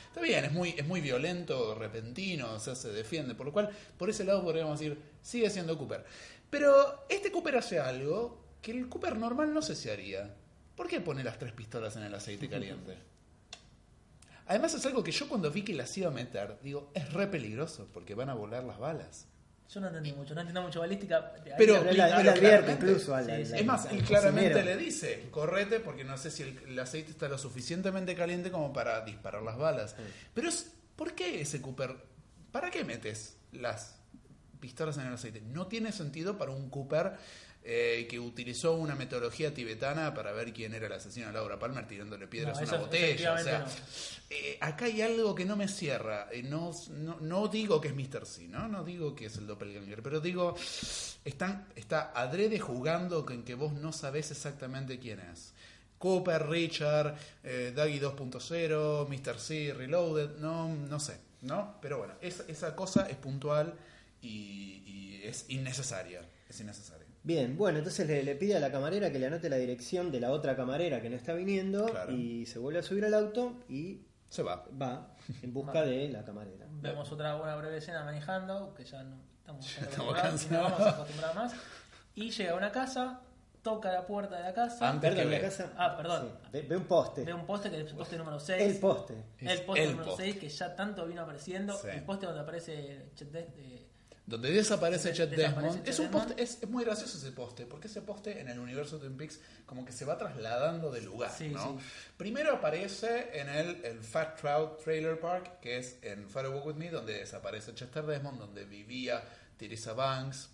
[0.07, 3.35] Está bien, es muy, es muy violento, repentino, o sea, se defiende.
[3.35, 6.05] Por lo cual, por ese lado podríamos decir, sigue siendo Cooper.
[6.51, 10.35] Pero este Cooper hace algo que el Cooper normal no sé si haría.
[10.77, 12.97] ¿Por qué pone las tres pistolas en el aceite caliente?
[14.47, 17.29] Además es algo que yo cuando vi que las iba a meter, digo, es re
[17.29, 19.27] peligroso porque van a volar las balas.
[19.73, 21.33] Yo no entendí mucho, no entiendo mucho balística.
[21.57, 22.73] Pero- la claramente.
[22.73, 23.17] incluso.
[23.25, 23.53] Sí, sí.
[23.55, 24.77] Es más, él claramente cocinero.
[24.79, 28.73] le dice, correte porque no sé si el, el aceite está lo suficientemente caliente como
[28.73, 29.95] para disparar las balas.
[30.35, 31.95] Pero es, ¿por qué ese Cooper?
[32.51, 34.00] ¿Para qué metes las
[34.61, 35.41] pistolas en el aceite?
[35.41, 37.15] No tiene sentido para un Cooper
[37.63, 41.87] eh, que utilizó una metodología tibetana para ver quién era el asesino de Laura Palmer
[41.87, 43.35] tirándole piedras No, a una botella.
[43.35, 43.67] O sea,
[44.31, 46.29] eh, acá hay algo que no me cierra.
[46.33, 48.25] Eh, no, no, no digo que es Mr.
[48.25, 48.67] C, ¿no?
[48.67, 50.55] No digo que es el doppelganger, pero digo,
[51.23, 55.53] están, está adrede jugando con que vos no sabés exactamente quién es.
[55.99, 59.39] Cooper, Richard, Daggy 2.0, Mr.
[59.39, 61.77] C, Reloaded, no, no sé, ¿no?
[61.83, 63.75] Pero bueno, esa, esa cosa es puntual
[64.23, 66.23] y, y es innecesaria.
[66.49, 67.07] Es innecesaria.
[67.23, 70.21] Bien, bueno, entonces le, le pide a la camarera que le anote la dirección de
[70.21, 72.13] la otra camarera que no está viniendo Claro.
[72.13, 74.01] y se vuelve a subir al auto y
[74.31, 74.65] Se va.
[74.81, 76.67] va en busca de la camarera.
[76.71, 79.67] Vemos otra una breve escena manejando, que ya no estamos,
[80.15, 80.51] cansados.
[80.51, 81.53] no vamos a acostumbrar más.
[82.15, 83.21] Y llega a una casa,
[83.63, 85.51] toca la puerta de la casa, Perdón, la.
[85.77, 86.29] Ah, perdón.
[86.43, 87.25] sí, ve, ve un poste.
[87.25, 88.63] ve un poste que es el poste número 6.
[88.63, 89.15] El poste.
[89.41, 90.23] El poste el número poste.
[90.25, 91.75] 6 que ya tanto vino apareciendo.
[91.77, 91.89] Sí.
[91.93, 93.87] El poste donde aparece Chet De- eh,
[94.31, 95.87] Donde desaparece Des- Chet Desmond.
[95.87, 98.97] Es un poste, es, es muy gracioso ese poste, porque ese poste en el universo
[98.99, 101.79] de Twin Peaks como que se va trasladando de lugar, Sí, ¿no?
[101.79, 101.85] sí.
[102.17, 106.91] Primero aparece en el, el Fat Trout Trailer Park, que es en Firewalk With Me,
[106.91, 109.23] donde desaparece Chester Desmond, donde vivía
[109.57, 110.49] Teresa Banks.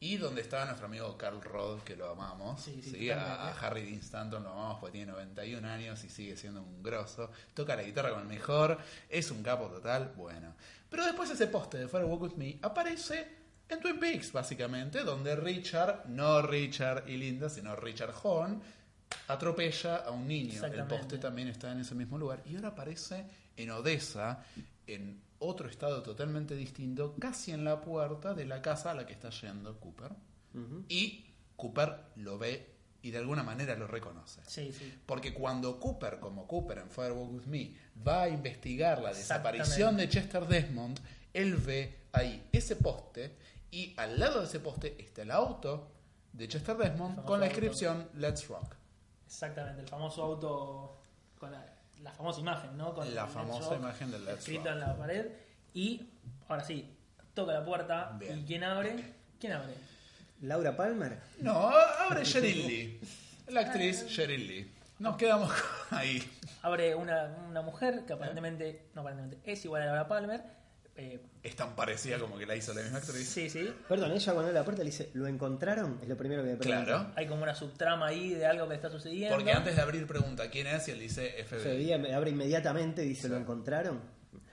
[0.00, 2.60] Y donde estaba nuestro amigo Carl Roth, que lo amamos.
[2.62, 6.60] Sí, a, a Harry Dean Stanton lo amamos porque tiene 91 años y sigue siendo
[6.60, 7.30] un grosso.
[7.54, 8.76] Toca la guitarra con el mejor.
[9.08, 10.12] Es un capo total.
[10.14, 10.52] Bueno.
[10.94, 13.26] Pero después ese poste de Firewalk With Me aparece
[13.68, 18.62] en Twin Peaks, básicamente, donde Richard, no Richard y Linda, sino Richard Horn,
[19.26, 20.64] atropella a un niño.
[20.64, 22.44] El poste también está en ese mismo lugar.
[22.46, 23.26] Y ahora aparece
[23.56, 24.44] en Odessa,
[24.86, 29.14] en otro estado totalmente distinto, casi en la puerta de la casa a la que
[29.14, 30.12] está yendo Cooper.
[30.88, 31.24] Y
[31.56, 32.73] Cooper lo ve
[33.04, 34.40] y de alguna manera lo reconoce.
[34.46, 34.98] Sí, sí.
[35.04, 37.74] Porque cuando Cooper, como Cooper en Firewalk With Me,
[38.06, 40.98] va a investigar la desaparición de Chester Desmond,
[41.34, 43.36] él ve ahí ese poste
[43.70, 45.92] y al lado de ese poste está el auto
[46.32, 47.54] de Chester Desmond con la auto.
[47.54, 48.74] inscripción Let's Rock.
[49.26, 50.98] Exactamente, el famoso auto
[51.38, 51.62] con la,
[52.00, 52.94] la famosa imagen, ¿no?
[52.94, 55.26] Con La famosa Rock imagen del Let's escrita en la pared.
[55.74, 56.08] Y
[56.48, 56.96] ahora sí,
[57.34, 58.16] toca la puerta.
[58.18, 58.38] Bien.
[58.38, 59.12] ¿Y quién abre?
[59.38, 59.74] ¿Quién abre?
[60.42, 61.18] Laura Palmer.
[61.40, 63.00] No, ahora es Sheryl Lee.
[63.48, 64.70] La actriz Sheryl Lee.
[64.98, 65.52] Nos quedamos
[65.90, 66.22] ahí.
[66.62, 70.42] Abre una, una mujer que aparentemente, no aparentemente, es igual a Laura Palmer,
[70.96, 73.28] eh, Es tan parecida como que la hizo la misma actriz.
[73.28, 73.74] sí, sí.
[73.88, 75.98] Perdón, ella cuando abre la puerta le dice, ¿lo encontraron?
[76.00, 76.84] Es lo primero que me pregunta.
[76.84, 77.12] Claro.
[77.16, 79.34] Hay como una subtrama ahí de algo que está sucediendo.
[79.34, 81.64] Porque antes de abrir pregunta quién es y él dice Se FBI.
[81.76, 84.00] veía, me abre inmediatamente y dice, ¿lo encontraron?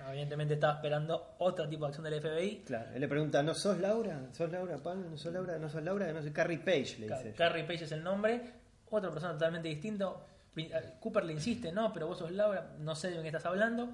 [0.10, 2.64] Evidentemente estaba esperando otro tipo de acción del FBI.
[2.66, 4.30] Claro, él le pregunta, ¿no sos Laura?
[4.32, 5.10] ¿Sos Laura Palmer?
[5.10, 5.58] ¿No sos Laura?
[5.58, 6.12] ¿No sos Laura?
[6.12, 7.34] No soy Carrie Page, le dice.
[7.38, 8.41] Carrie Page es el nombre,
[8.89, 10.26] otra persona totalmente distinto.
[10.56, 13.89] Eh, Cooper le insiste, no, pero vos sos Laura, no sé de quién estás hablando.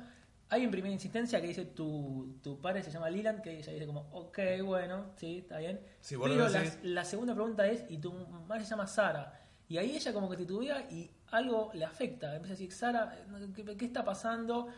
[0.49, 3.85] Hay en primera insistencia que dice tu, tu padre se llama Leland, que ella dice
[3.85, 5.81] como, ok, bueno, sí, está bien.
[5.99, 6.47] Sí, pero
[6.83, 9.41] la segunda pregunta es, ¿y tu madre se llama Sara?
[9.67, 12.33] Y ahí ella como que titubea y algo le afecta.
[12.33, 13.13] Empieza a decir, Sara,
[13.53, 14.69] ¿qué, qué está pasando?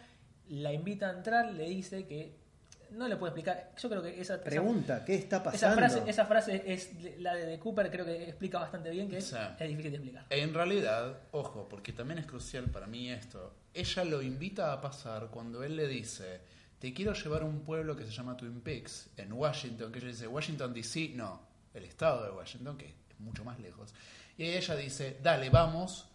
[0.49, 2.37] La invita a entrar, le dice que
[2.91, 3.71] no le puede explicar.
[3.77, 5.75] Yo creo que esa, esa- Pregunta, ¿qué está esa pasando?
[5.77, 6.89] frase, esa frase es
[7.19, 9.35] la de, de Cooper, creo que explica bastante bien que es, Sí.
[9.59, 10.25] es difícil de explicar.
[10.29, 13.53] En realidad, ojo, porque también es crucial para mí esto.
[13.73, 16.41] Ella lo invita a pasar cuando él le dice,
[16.79, 20.07] te quiero llevar a un pueblo que se llama Twin Peaks, en Washington, que ella
[20.07, 21.41] dice, Washington DC, no,
[21.75, 23.93] el estado de Washington, que es mucho más lejos.
[24.35, 26.08] Y ella dice, dale, vamos,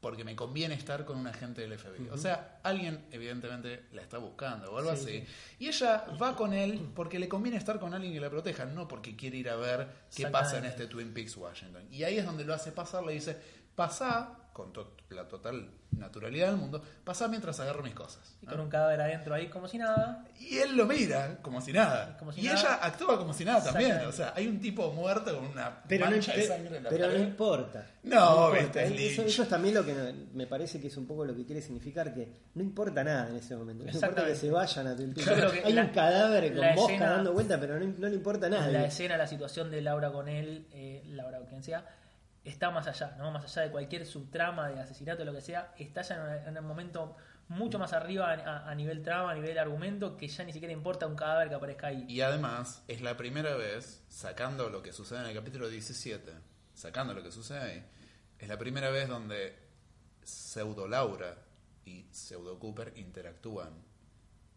[0.00, 2.08] porque me conviene estar con un agente del FBI.
[2.10, 5.24] O sea, alguien evidentemente la está buscando o algo Sí, así.
[5.58, 8.88] Y ella va con él porque le conviene estar con alguien que la proteja, no
[8.88, 11.86] porque quiere ir a ver qué pasa en este Twin Peaks Washington.
[11.90, 13.36] Y ahí es donde lo hace pasar, le dice,
[13.74, 18.36] pasá, con to- la total naturalidad del mundo, pasá mientras agarro mis cosas.
[18.42, 18.52] Y ¿no?
[18.52, 20.24] con un cadáver adentro ahí como si nada.
[20.38, 22.16] Y él lo mira como si nada.
[22.16, 22.60] Como si y nada.
[22.60, 23.98] ella actúa como si nada también.
[24.06, 27.08] O sea, hay un tipo muerto con una Pero, no, de sangre en la pero
[27.08, 27.86] no importa.
[28.04, 28.16] No,
[28.54, 28.60] importa.
[28.82, 31.24] viste, es Eso, eso es también lo que no- me parece que es un poco
[31.24, 33.84] lo que quiere significar que no importa nada en ese momento.
[33.84, 37.32] No importa que se vayan a que Hay la- un cadáver con mosca escena- dando
[37.32, 38.68] vuelta, pero no, no le importa nada.
[38.68, 41.84] La escena, la situación de Laura con él, eh, Laura o quien sea,
[42.44, 43.30] está más allá, ¿no?
[43.30, 47.16] Más allá de cualquier subtrama de asesinato lo que sea, está ya en, un momento
[47.48, 51.06] mucho más arriba a- a nivel trama, a nivel argumento, que ya ni siquiera importa
[51.06, 52.04] un cadáver que aparezca ahí.
[52.08, 56.32] Y además, es la primera vez, sacando lo que sucede en el capítulo 17,
[56.74, 57.84] sacando lo que sucede ahí,
[58.38, 59.58] es la primera vez donde
[60.22, 61.36] Pseudo Laura
[61.84, 63.70] y Pseudo Cooper interactúan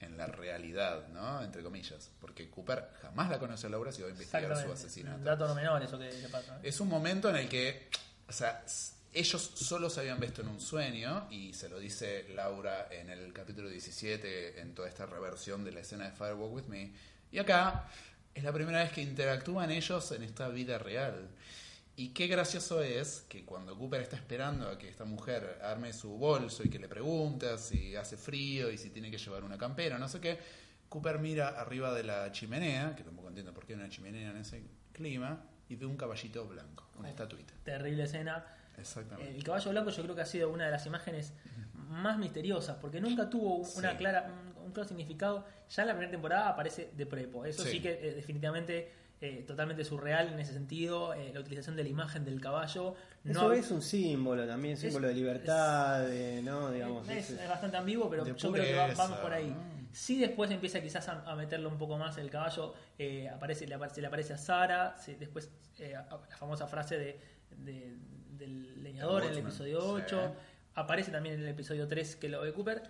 [0.04, 1.42] en la realidad, ¿no?
[1.42, 2.12] Entre comillas.
[2.20, 5.24] Porque Cooper jamás la conoce a Laura si va a investigar su asesinato.
[5.24, 6.58] Dato no menor eso que le pasa.
[6.58, 6.62] ¿eh?
[6.64, 7.90] Es un momento en el que,
[8.28, 8.64] o sea,
[9.14, 13.32] ellos solo se habían visto en un sueño y se lo dice Laura en el
[13.32, 16.92] capítulo 17 en toda esta reversión de la escena de Firewalk With Me.
[17.32, 17.88] Y acá
[18.34, 21.30] es la primera vez que interactúan ellos en esta vida real.
[21.96, 26.10] Y qué gracioso es que cuando Cooper está esperando a que esta mujer arme su
[26.18, 30.00] bolso y que le pregunta si hace frío y si tiene que llevar una campera,
[30.00, 30.40] no sé qué,
[30.90, 34.64] Cooper mira arriba de la chimenea, que tampoco entiendo por qué una chimenea en ese
[34.92, 37.54] clima, y ve un caballito blanco, una estatuita.
[37.64, 38.44] Terrible escena.
[38.78, 39.36] Exactamente.
[39.36, 41.34] El caballo blanco yo creo que ha sido una de las imágenes
[41.76, 43.98] más misteriosas, porque nunca tuvo una Sí.
[43.98, 45.46] clara, un, un claro significado.
[45.70, 47.46] Ya en la primera temporada aparece de prepo.
[47.46, 47.82] Eso sí, Sí.
[47.82, 48.92] que eh, definitivamente
[49.26, 51.14] eh, totalmente surreal en ese sentido.
[51.14, 52.96] eh, la utilización de la imagen del caballo.
[53.24, 56.72] Eso hab- es un símbolo también, símbolo de libertad, de, ¿no?
[56.72, 59.50] Digamos, es, es- es bastante ambiguo, pero yo creo que va- vamos por ahí.
[59.50, 59.64] ¿no?
[59.94, 63.76] Si después empieza quizás a, a meterlo un poco más el caballo, eh, aparece, le
[63.76, 65.50] aparece, le aparece a Sara, se- después
[65.80, 67.20] eh, la famosa frase de,
[67.58, 67.96] de-
[68.38, 70.04] del leñador en el episodio sí.
[70.06, 70.36] 8,
[70.76, 72.82] aparece también en el episodio 3 que lo ve Cooper.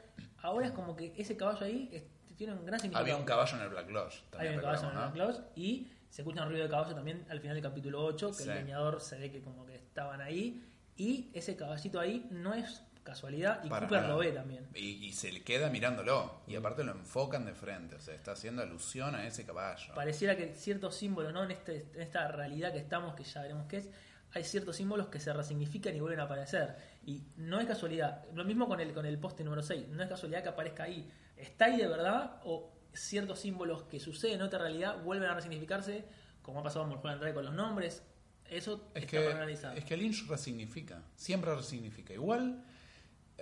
[0.42, 2.04] Ahora es como que ese caballo ahí es-
[2.36, 3.04] tiene un gran significado.
[3.04, 4.24] Había un caballo en el Black Lodge.
[4.32, 5.02] También un caballo en el ¿no?
[5.12, 8.28] Black Lodge y se escucha un ruido de caballo también al final del capítulo 8,
[8.30, 8.50] que Sí.
[8.50, 10.64] el leñador se ve que como que estaban ahí
[10.96, 14.14] y ese caballito ahí no es casualidad y Para Cooper nada.
[14.14, 14.68] lo ve también.
[14.76, 16.42] Y, y se le queda mirándolo.
[16.48, 17.96] Y aparte lo enfocan de frente.
[17.96, 19.94] O sea, está haciendo alusión a ese caballo.
[19.96, 21.44] Pareciera que ciertos símbolos, ¿no?
[21.44, 23.90] En, este, en esta realidad que estamos, que ya veremos qué es,
[24.34, 26.76] hay ciertos símbolos que se resignifican y vuelven a aparecer.
[27.06, 28.24] Y no es casualidad.
[28.36, 29.88] Lo mismo con el, con el poste número 6.
[29.90, 31.12] No es casualidad que aparezca ahí.
[31.36, 32.40] ¿Está ahí de verdad?
[32.46, 36.06] ¿O ciertos símbolos que suceden en otra realidad vuelven a resignificarse?
[36.42, 38.04] Como ha pasado Drive con los nombres.
[38.50, 39.78] Eso Es está que, para analizar.
[39.78, 42.14] es que Lynch resignifica, siempre resignifica.
[42.14, 42.64] Igual,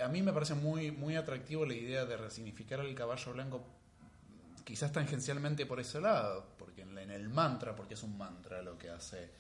[0.02, 3.66] a mí me parece muy, muy atractivo la idea de resignificar el caballo blanco,
[4.64, 8.78] quizás tangencialmente por ese lado, porque en, en el mantra, porque es un mantra lo
[8.78, 9.32] que hace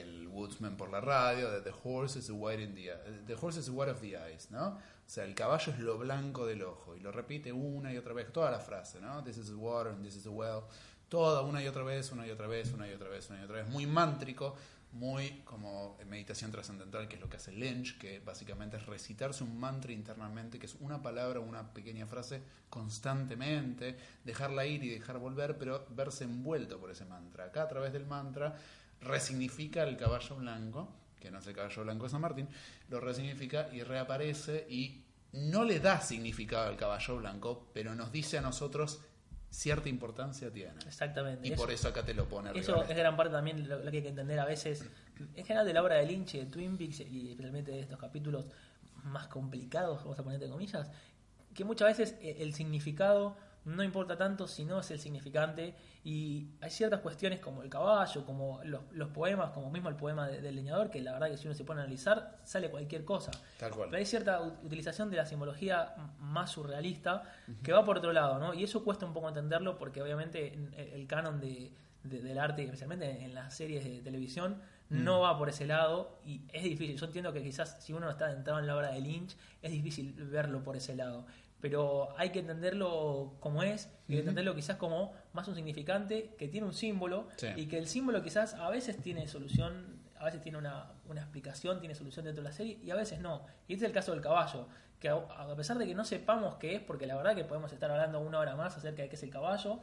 [0.00, 3.34] el Woodsman por la radio, de The horse is the white, in the, eye- the
[3.34, 4.68] horse is the white of the eyes, ¿no?
[4.68, 4.78] O
[5.14, 8.32] sea, el caballo es lo blanco del ojo, y lo repite una y otra vez,
[8.32, 9.22] toda la frase, ¿no?
[9.22, 10.62] This is the water and this is the well,
[11.08, 13.44] toda una y otra vez, una y otra vez, una y otra vez, una y
[13.44, 14.56] otra vez, muy mántrico,
[14.92, 19.58] muy como meditación trascendental, que es lo que hace Lynch, que básicamente es recitarse un
[19.58, 25.56] mantra internamente, que es una palabra, una pequeña frase constantemente, dejarla ir y dejar volver,
[25.58, 27.46] pero verse envuelto por ese mantra.
[27.46, 28.54] Acá a través del mantra
[29.02, 30.88] resignifica el caballo blanco,
[31.20, 32.48] que no es el caballo blanco de San Martín,
[32.88, 38.38] lo resignifica y reaparece y no le da significado al caballo blanco, pero nos dice
[38.38, 39.00] a nosotros
[39.50, 40.74] cierta importancia tiene.
[40.86, 41.46] Exactamente.
[41.46, 42.50] Y Eso- por eso acá te lo pone.
[42.58, 44.84] Eso es gran parte también lo, lo que hay que entender a veces,
[45.34, 48.46] en general de la obra de Lynch de Twin Peaks, y especialmente de estos capítulos
[49.04, 50.90] más complicados, vamos a poner entre comillas,
[51.54, 56.48] que muchas veces eh, el significado no importa tanto si no es el significante y
[56.60, 60.40] hay ciertas cuestiones como el caballo, como los, los poemas, como mismo el poema de-
[60.40, 63.30] del leñador, que la verdad que si uno se pone a analizar sale cualquier cosa.
[63.58, 63.88] Tal cual.
[63.90, 67.22] Pero hay cierta utilización de la simbología más surrealista
[67.62, 68.52] que va por otro lado, ¿no?
[68.54, 72.64] Y eso cuesta un poco entenderlo porque obviamente en- el, canon de, de- del arte,
[72.64, 74.60] especialmente en las series de televisión,
[74.90, 76.98] no va por ese lado y es difícil.
[76.98, 79.72] Yo entiendo que quizás si uno no está entrado en la obra de Lynch, es
[79.72, 81.24] difícil verlo por ese lado.
[81.62, 86.66] Pero hay que entenderlo como es, y entenderlo quizás como más un significante que tiene
[86.66, 87.46] un símbolo Sí.
[87.56, 91.78] y que el símbolo quizás a veces tiene solución, a veces tiene una, una explicación,
[91.78, 93.46] tiene solución dentro de la serie y a veces no.
[93.68, 94.66] Y este es el caso del caballo,
[94.98, 97.72] que a, a pesar de que no sepamos qué es, porque la verdad que podemos
[97.72, 99.78] estar hablando una hora más acerca de qué es el caballo,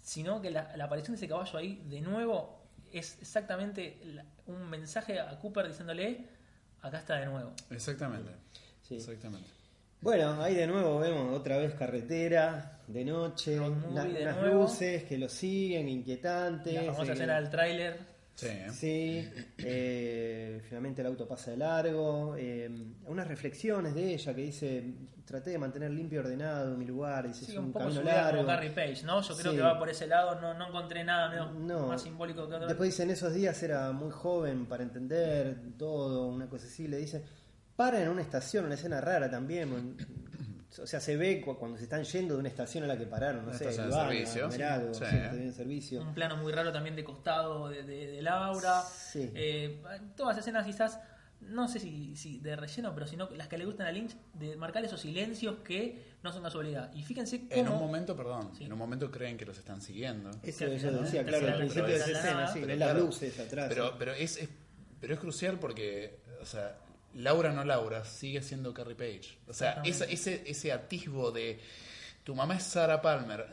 [0.00, 2.62] sino que la, la aparición de ese caballo ahí de nuevo
[2.92, 6.26] es exactamente la- un mensaje a Cooper diciéndole,
[6.80, 7.52] acá está de nuevo.
[7.70, 8.30] Exactamente.
[8.82, 8.94] Sí.
[8.94, 9.50] Exactamente.
[10.00, 14.62] Bueno, ahí de nuevo vemos otra vez carretera, de noche, de unas nuevo.
[14.62, 16.72] luces que lo siguen, inquietantes.
[16.74, 17.96] La famosa eh, escena del tráiler,
[18.36, 18.46] Sí.
[18.46, 18.66] ¿eh?
[18.72, 19.28] Sí,
[19.58, 22.36] eh, finalmente el auto pasa de largo.
[22.38, 22.70] eh,
[23.08, 24.84] unas reflexiones de ella que dice:
[25.24, 27.26] Traté de mantener limpio y ordenado mi lugar.
[27.26, 28.36] Dice: Sí, es un un poco camino largo.
[28.36, 29.20] como Carrie Page, ¿no?
[29.20, 29.56] Yo creo Sí.
[29.58, 31.88] que va por ese lado, no, no encontré nada menos- No.
[31.88, 32.68] más simbólico que otro.
[32.68, 36.86] Después dice: En esos días era muy joven para entender todo, una cosa así.
[36.86, 37.24] Le dice:
[37.78, 39.96] Para en una estación, una escena rara también.
[40.82, 43.06] O sea, se ve cu- cuando se están yendo de una estación a la que
[43.06, 44.42] pararon, no Una sé, de servicio.
[44.48, 45.04] comer algo, Sí.
[45.32, 46.00] sí, servicio.
[46.02, 48.82] un plano muy raro también de costado de, de- de Laura.
[48.82, 49.30] Sí.
[49.32, 49.80] Eh,
[50.16, 50.98] todas escenas quizás,
[51.40, 54.56] no sé si, si de relleno, pero sino las que le gustan a Lynch, de
[54.56, 56.92] marcar esos silencios que no son casualidad.
[56.94, 57.60] Y fíjense cómo...
[57.60, 58.64] En un momento, perdón, Sí.
[58.64, 60.30] en un momento creen que los están siguiendo.
[60.42, 63.66] Eso, eso decía, claro, al Pero principio de es- esa escena, sí, las luces atrás.
[63.68, 64.48] Pero, pero es, es-
[65.00, 66.76] pero es crucial porque, o sea,
[67.14, 69.38] Laura no Laura sigue siendo Carrie Page.
[69.48, 71.60] O sea, esa- ese, ese atisbo de
[72.24, 73.46] tu mamá es Sarah Palmer.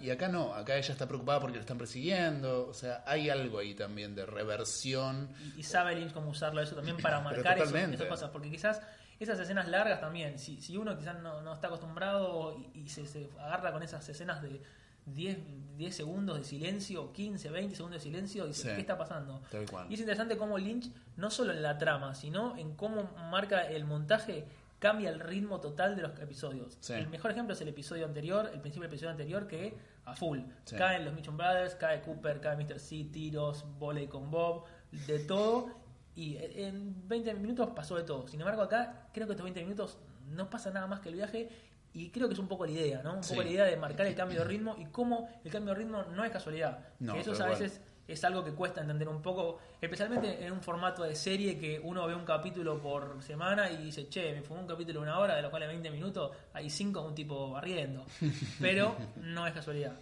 [0.00, 2.66] Y acá no, acá ella está preocupada porque lo están persiguiendo.
[2.68, 5.28] O sea, hay algo ahí también de reversión.
[5.56, 8.30] y, y sabe Lynch cómo usarlo eso también para marcar eso- esas cosas.
[8.30, 8.80] Porque quizás
[9.20, 13.06] esas escenas largas también, si, si uno quizás no, no está acostumbrado y, y se,
[13.06, 14.60] se agarra con esas escenas de
[15.06, 15.38] 10,
[15.76, 18.74] 10 segundos de silencio, 15, 20 segundos de silencio, dice, Sí.
[18.74, 19.42] ¿qué está pasando?
[19.88, 23.84] Y es interesante cómo Lynch, no solo en la trama, sino en cómo marca el
[23.84, 24.44] montaje,
[24.78, 26.76] cambia el ritmo total de los episodios.
[26.80, 26.92] Sí.
[26.94, 29.74] El mejor ejemplo es el episodio anterior, el principio del episodio anterior, que
[30.04, 30.40] a full.
[30.64, 30.76] Sí.
[30.76, 32.80] Caen los Mitchum Brothers, cae Cooper, cae Mr.
[32.80, 34.64] C, tiros, volei con Bob,
[35.06, 35.68] de todo.
[36.14, 38.26] Y en 20 minutos pasó de todo.
[38.28, 39.98] Sin embargo, acá creo que estos 20 minutos
[40.28, 41.48] no pasa nada más que el viaje.
[41.94, 43.14] Y creo que es un poco la idea, ¿no?
[43.16, 43.30] Un Sí.
[43.34, 46.02] poco la idea de marcar el cambio de ritmo y cómo el cambio de ritmo
[46.14, 46.78] no es casualidad.
[47.00, 47.50] No, que eso a cual.
[47.50, 51.78] veces es algo que cuesta entender un poco, especialmente en un formato de serie que
[51.80, 55.18] uno ve un capítulo por semana y dice, che, me fumé un capítulo de una
[55.18, 58.04] hora, de los cuales 20 minutos, hay 5 un tipo barriendo.
[58.60, 59.92] Pero no es casualidad.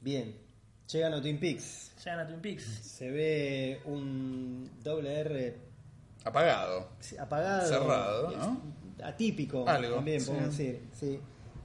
[0.00, 0.36] Bien,
[0.92, 1.92] llegan a Twin Peaks.
[2.04, 2.64] Llegan a Twin Peaks.
[2.64, 5.56] Se ve un doble R
[6.24, 6.90] Apagado.
[7.18, 7.66] apagado.
[7.68, 8.83] Cerrado, ¿no?
[9.02, 10.26] Atípico Algo, también, sí.
[10.26, 10.80] podemos decir.
[10.92, 11.20] Sí.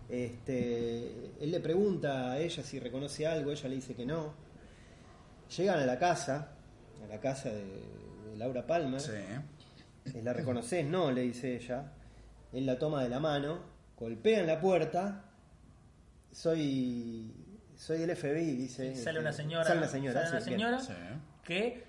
[0.10, 4.34] Este, él le pregunta a ella si reconoce algo, ella le dice que no.
[5.56, 6.54] Llegan a la casa,
[7.04, 9.00] a la casa de, de Laura Palmer.
[9.00, 9.12] Sí.
[10.24, 10.86] ¿La reconoces?
[10.86, 11.94] No, le dice ella.
[12.52, 13.60] Él la toma de la mano,
[13.98, 15.26] golpea en la puerta.
[16.32, 17.32] Soy
[17.80, 18.94] soy del FBI, dice.
[18.96, 19.64] Sale una señora.
[19.64, 20.22] Sale una señora.
[20.22, 20.94] sale una sí, señora Sí.
[21.46, 21.88] que.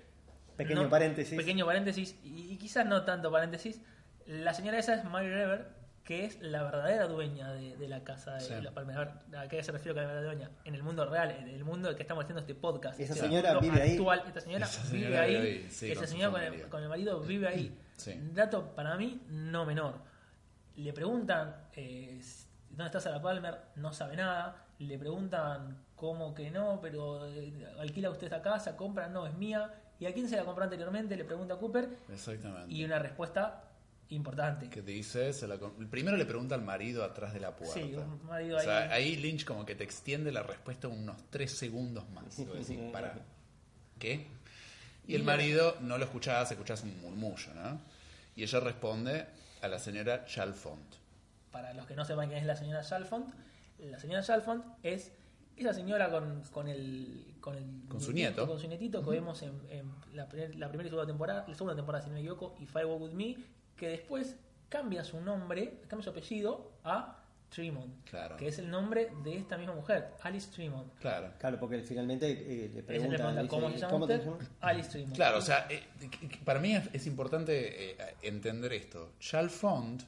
[0.55, 1.37] Pequeño paréntesis.
[1.37, 2.15] Pequeño paréntesis.
[2.23, 3.81] Y, y quizás no tanto paréntesis.
[4.27, 5.67] La señora esa es Mary Rever,
[6.03, 8.53] que es la verdadera dueña de, de la casa de Sí.
[8.61, 9.21] la Palmera.
[9.37, 10.51] ¿A qué se refiere con la verdadera dueña?
[10.65, 12.99] En el mundo real, en el mundo que estamos haciendo este podcast.
[12.99, 13.91] Esa señora mundo vive ahí.
[13.91, 15.35] actual, Esta señora, Esa vive señora ahí.
[15.35, 16.69] vive ahí, sí, esa con señora con el, familia.
[16.69, 17.77] con el marido vive ahí.
[18.01, 18.19] Sí.
[18.33, 19.93] Dato para mí no menor.
[20.75, 22.19] Le preguntan eh,
[22.71, 24.55] dónde está Sarah Palmer, no sabe nada.
[24.79, 29.71] Le preguntan cómo que no, pero eh, alquila usted esta casa, compra, no, es mía.
[29.99, 31.15] ¿Y a quién se la compró anteriormente?
[31.15, 31.89] Le pregunta Cooper.
[32.11, 32.73] Exactamente.
[32.73, 33.65] Y una respuesta
[34.11, 34.69] importante.
[34.69, 35.57] que te dice, se la
[35.89, 37.73] primero le pregunta al marido atrás de la puerta.
[37.75, 39.15] Sí, un marido O sea, ahí.
[39.15, 42.37] Lynch como que te extiende la respuesta unos tres segundos más.
[42.39, 43.13] Y vos decís, para,
[43.99, 44.27] ¿qué?
[45.07, 47.79] Y el marido no lo escuchás, escuchás un murmullo, ¿no?
[48.35, 49.25] Y ella responde
[49.61, 50.95] a la señora Chalfont.
[51.51, 53.33] Para los que no sepan quién es la señora Chalfont,
[53.79, 55.11] la señora Chalfont es
[55.57, 58.47] esa señora con, con el con el Con su nieto.
[58.47, 61.53] con su nietito que vemos en, en la, primer- la primera y segunda temporada la
[61.55, 63.35] segunda temporada si no me equivoco y Firewalk with Me
[63.81, 64.35] que después
[64.69, 67.17] cambia su nombre cambia su apellido a
[67.49, 68.37] Tremont, Claro.
[68.37, 70.93] que es el nombre de esta misma mujer, Alice Tremont.
[70.99, 71.33] Claro.
[71.37, 74.25] Claro, porque finalmente eh, le le pregunta, cómo dice, se llama ¿cómo te usted?
[74.31, 74.51] llamas?
[74.61, 75.15] Alice Tremont.
[75.15, 75.83] Claro, o sea, eh,
[76.45, 79.11] para mí es, es importante eh, entender esto.
[79.19, 80.03] Chalfont,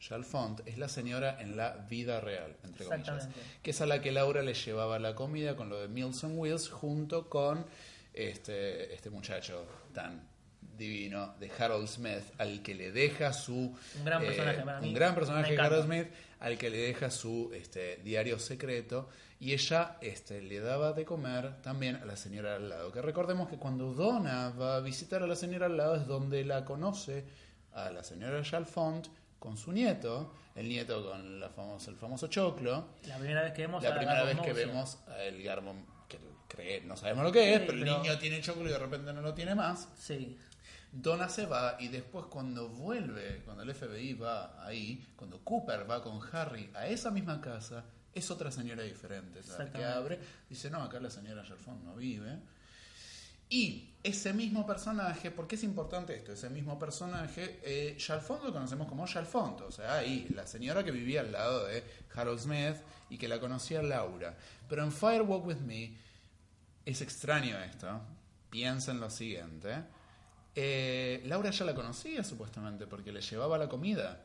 [0.00, 3.08] Chalfont es la señora en la vida real, entre comillas.
[3.26, 3.40] Exactamente.
[3.62, 6.36] Que es a la que Laura le llevaba la comida con lo de Meals on
[6.36, 7.64] Wheels junto con
[8.12, 9.64] este, este muchacho
[9.94, 10.27] tan
[10.78, 13.52] divino de Harold Smith, al que le deja su...
[13.98, 14.88] Un gran eh, personaje para mí.
[14.88, 15.64] Un gran personaje encanta.
[15.76, 16.06] Harold Smith,
[16.40, 19.08] al que le deja su este, diario secreto
[19.40, 22.90] y ella este, le daba de comer también a la señora al lado.
[22.92, 26.44] Que recordemos que cuando Donna va a visitar a la señora al lado es donde
[26.44, 27.24] la conoce
[27.74, 29.06] a la señora Chalfont
[29.38, 32.88] con su nieto, el nieto con la famosa, el famoso choclo.
[33.06, 35.74] La primera vez que vemos La a primera vez que vemos a el Garbo,
[36.08, 36.18] que
[36.48, 38.78] cree, no sabemos lo que es, Sí, pero el pero- niño tiene choclo y de
[38.78, 39.88] repente no lo tiene más.
[39.96, 40.36] Sí,
[40.90, 46.02] Donna se va y después cuando vuelve, cuando el FBI va ahí, cuando Cooper va
[46.02, 47.84] con Harry a esa misma casa,
[48.14, 49.42] es otra señora diferente.
[49.42, 49.70] ¿sabes?
[49.70, 50.18] Que abre,
[50.48, 52.38] dice, no, acá la señora Chalfont no vive.
[53.50, 56.32] Y ese mismo personaje, ¿por qué es importante esto?
[56.32, 57.96] Ese mismo personaje, eh,
[58.44, 61.82] lo conocemos como Chalfont, o sea, ahí, la señora que vivía al lado de
[62.14, 62.76] Harold Smith
[63.08, 64.36] y que la conocía Laura.
[64.68, 65.96] Pero en Firewalk With Me
[66.84, 68.00] es extraño esto.
[68.50, 69.82] Piensa en lo siguiente.
[70.60, 74.24] Eh, Laura ya la conocía supuestamente porque le llevaba la comida.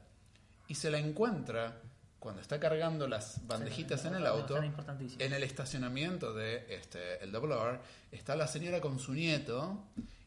[0.67, 1.79] Y se la encuentra
[2.17, 7.53] cuando está cargando las bandejitas en el auto en el estacionamiento de este, el Double
[7.53, 7.79] R
[8.11, 9.83] está la señora con su nieto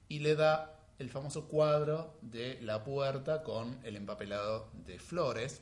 [0.08, 5.60] y le da el famoso cuadro de la puerta con el empapelado de flores.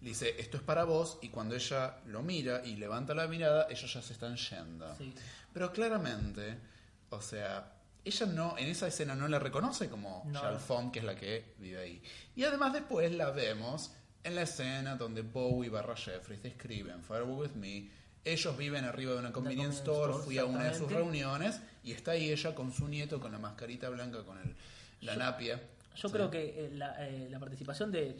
[0.00, 3.68] Le dice esto es para vos y cuando ella lo mira y levanta la mirada
[3.70, 4.92] ellos ya se están yendo.
[4.96, 5.14] Sí.
[5.52, 6.58] pero claramente,
[7.10, 10.40] o sea, ella no, en esa escena no la reconoce como No.
[10.92, 12.02] Que es la que vive ahí.
[12.36, 13.92] Y además después la vemos
[14.22, 17.90] en la escena donde Bowie barra Jeffries describen Firewalk With Me.
[18.24, 22.10] Ellos viven arriba de una convenience store, fui a una de sus reuniones y está
[22.12, 24.54] ahí ella con su nieto con la mascarita blanca, con el,
[25.00, 25.60] la napia.
[25.96, 26.12] Yo Sí.
[26.12, 28.16] creo que eh, la, eh, la participación de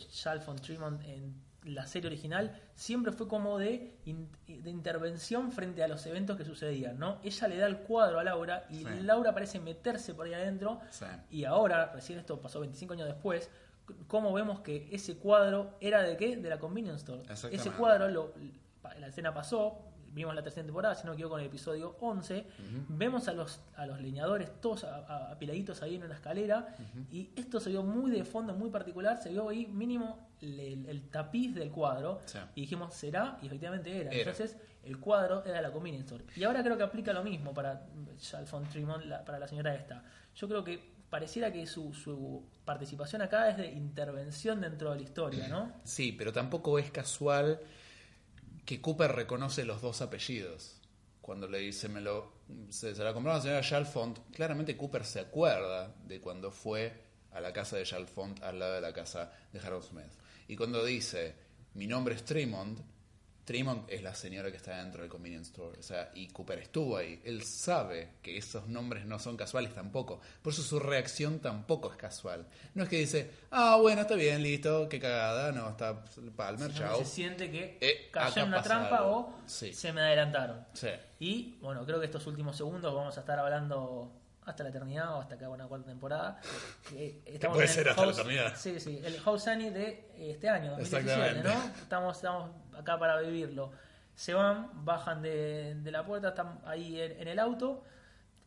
[0.47, 5.89] von Tremont en la serie original siempre fue como de, in- de intervención frente a
[5.89, 7.19] los eventos que sucedían, ¿no?
[7.23, 8.85] Ella le da el cuadro a Laura y Sí.
[9.03, 11.05] Laura parece meterse por ahí adentro Sí.
[11.31, 13.51] y ahora, recién esto pasó 25 años después,
[14.07, 16.37] cómo vemos que ese cuadro era de qué?
[16.37, 17.23] De la convenience store.
[17.55, 18.33] Ese cuadro, lo,
[18.99, 19.83] la escena pasó,
[20.13, 22.45] vimos la tercera temporada, si no me equivoco, en el episodio 11,
[22.89, 26.75] vemos a los, a los leñadores todos apiladitos ahí en una escalera
[27.11, 31.03] y esto se vio muy de fondo, muy particular, se vio ahí mínimo el, el
[31.11, 32.39] tapiz del cuadro Sí.
[32.55, 33.39] y dijimos, ¿será?
[33.43, 34.11] Y efectivamente era.
[34.11, 34.19] Era.
[34.31, 36.25] Entonces el cuadro era la convenience store.
[36.35, 37.87] Y ahora creo que aplica lo mismo para
[38.19, 40.03] Charles von Tremont, la- para la señora esta.
[40.35, 45.03] Yo creo que pareciera que su, su participación acá es de intervención dentro de la
[45.03, 45.73] historia, ¿no?
[45.85, 47.61] Sí, pero tampoco es casual
[48.71, 50.81] que Cooper reconoce los dos apellidos.
[51.21, 52.35] Cuando le dice, me lo,
[52.69, 56.93] se, se la compró la señora Chalfont, claramente Cooper se acuerda de cuando fue
[57.33, 60.13] a la casa de Chalfont al lado de la casa de Harold Smith.
[60.47, 61.35] Y cuando dice,
[61.75, 62.79] mi nombre es Tremont,
[63.45, 65.79] Tremont es la señora que está dentro del convenience store.
[65.79, 67.21] O sea, y Cooper estuvo ahí.
[67.25, 70.21] Él sabe que esos nombres no son casuales tampoco.
[70.43, 72.47] Por eso su reacción tampoco es casual.
[72.75, 76.05] No es que dice, ah, bueno, está bien, listo, qué cagada, no, está
[76.37, 76.99] Palmer, chao.
[76.99, 79.17] se siente que Eh, cayó en una trampa algo.
[79.19, 79.73] o Sí.
[79.73, 80.65] se me adelantaron.
[80.75, 80.89] Sí.
[81.19, 84.13] Y bueno, creo que estos últimos segundos vamos a estar hablando
[84.47, 86.41] hasta la eternidad o hasta acá una cuarta temporada.
[86.89, 88.53] Que estamos puede en ser hasta la House- eternidad.
[88.57, 91.49] Sí, sí, el House Annie de este año, 2017, Exactamente.
[91.49, 91.83] ¿no?
[91.83, 93.71] Estamos, estamos acá para vivirlo.
[94.15, 97.85] Se van, bajan de, de la puerta, están ahí en, en el auto.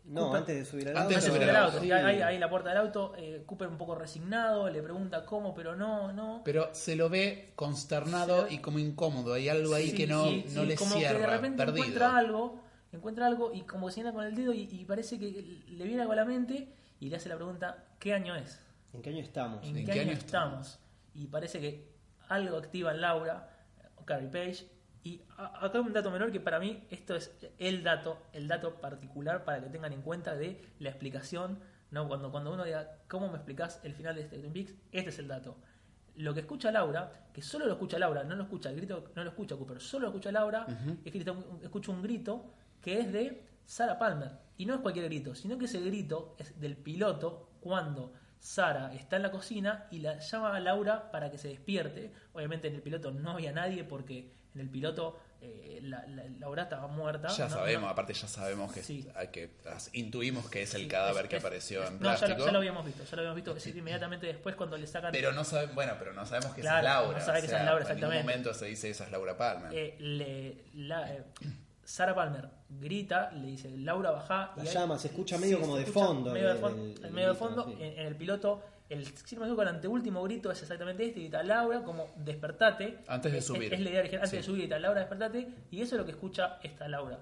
[0.06, 1.26] No, Cooper- antes de subir al Antes auto.
[1.32, 3.96] de subir al auto, sí, ahí, ahí la puerta del auto, eh, Cooper un poco
[3.96, 6.42] resignado, le pregunta cómo, pero no, no.
[6.44, 9.34] Pero se lo ve consternado lo- y como incómodo.
[9.34, 11.58] Hay algo ahí Sí, que no, sí, no sí, le como cierra, que de repente
[11.58, 11.78] perdido.
[11.86, 12.60] encuentra algo,
[12.98, 16.02] encuentra algo y como que señala con el dedo y, y parece que le viene
[16.02, 18.60] algo a la mente y le hace la pregunta, ¿qué año es?
[18.94, 19.66] ¿En qué año estamos?
[19.66, 20.80] ¿En, qué, año, estamos?
[21.16, 21.88] Y parece que
[22.30, 23.50] algo activa en Laura,
[23.98, 24.68] o Carrie Page.
[25.04, 29.44] Y acá un dato menor que para mí esto es el dato, el dato particular
[29.44, 31.60] para que tengan en cuenta de la explicación,
[31.92, 32.08] ¿no?
[32.08, 34.74] Cuando, cuando uno diga, ¿cómo me explicás el final de este Twin Peaks?
[34.94, 35.58] Este es el dato.
[36.16, 39.24] Lo que escucha Laura, que solo lo escucha Laura, no lo escucha el grito, no
[39.24, 40.66] lo escucha Cooper, solo lo escucha Laura,
[41.04, 42.54] es que grita un- escucha un grito
[42.84, 44.32] que es de Sarah Palmer.
[44.58, 49.16] Y no es cualquier grito, sino que ese grito es del piloto cuando Sara está
[49.16, 52.12] en la cocina y la llama a Laura para que se despierte.
[52.34, 56.64] Obviamente en el piloto no había nadie porque en el piloto eh, la, la- Laura
[56.64, 57.28] estaba muerta.
[57.30, 59.08] Ya No- sabemos, no- aparte ya sabemos que, Sí.
[59.32, 59.50] que
[59.94, 62.18] intuimos que es el sí, cadáver es- que es- apareció es- en no, ya lo-
[62.20, 62.46] plástico.
[62.46, 63.52] ya, lo habíamos visto, ya lo habíamos visto.
[63.52, 65.12] Es decir, inmediatamente después cuando le sacan...
[65.12, 67.20] Pero no sabemos, bueno, pero no sabemos que Claro, es Laura.
[67.20, 68.24] no sabe que o es Laura, En ningún exactamente.
[68.24, 69.74] momento se dice esa es Laura Palmer.
[69.74, 71.24] eh, le, la, eh,
[71.86, 74.54] Sarah Palmer grita, le dice Laura baja.
[74.56, 77.12] La y llama, se escucha medio como se de escucha fondo Medio de fondo, del
[77.12, 77.74] medio de fondo, sí.
[77.80, 81.20] en, en el piloto, el, si no me equivoco, el anteúltimo grito es exactamente este,
[81.22, 83.00] grita Laura, como despertate.
[83.08, 83.74] Antes de Es- subir.
[83.74, 84.38] Es, la idea original, antes Sí.
[84.38, 85.48] de subir, grita Laura, despertate.
[85.72, 87.20] Y eso es lo que escucha esta Laura.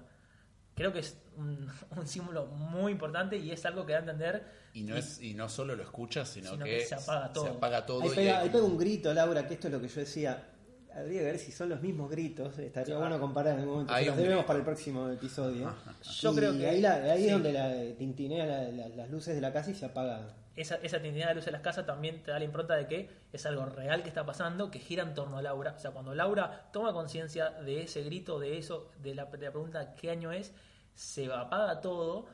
[0.74, 4.44] Creo que es un, un símbolo muy importante y es algo que da a entender.
[4.74, 7.44] y, no es, y no solo lo escuchas, sino, Sino que, que se apaga todo.
[7.44, 9.66] Se apaga todo Ahí y pega, hay ahí como- pega un grito, Laura, que esto
[9.68, 10.48] es lo que yo decía.
[10.94, 12.58] Habría que ver si son los mismos gritos.
[12.58, 13.94] Estaría bueno comparar en algún momento.
[13.96, 15.74] Se los debemos para el próximo episodio.
[16.20, 17.26] Yo Y creo que- ahí, la- ahí sí.
[17.26, 20.28] es donde la, tintinea la- la- las luces de la casa y se apaga.
[20.54, 23.08] esa, esa tintinidad de luz en las casas también te da la impronta de que
[23.32, 25.74] es algo real que está pasando, que gira en torno a Laura.
[25.74, 29.50] O sea, cuando Laura toma conciencia de ese grito, de eso, de la, de la
[29.50, 30.52] pregunta ¿qué año es?
[30.94, 32.26] Se apaga todo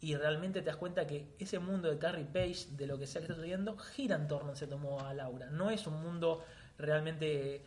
[0.00, 3.20] y realmente te das cuenta que ese mundo de Carrie Page, de lo que sea
[3.20, 5.46] que está sucediendo, gira en torno cierto modo a Laura.
[5.50, 6.44] No es un mundo
[6.78, 7.62] realmente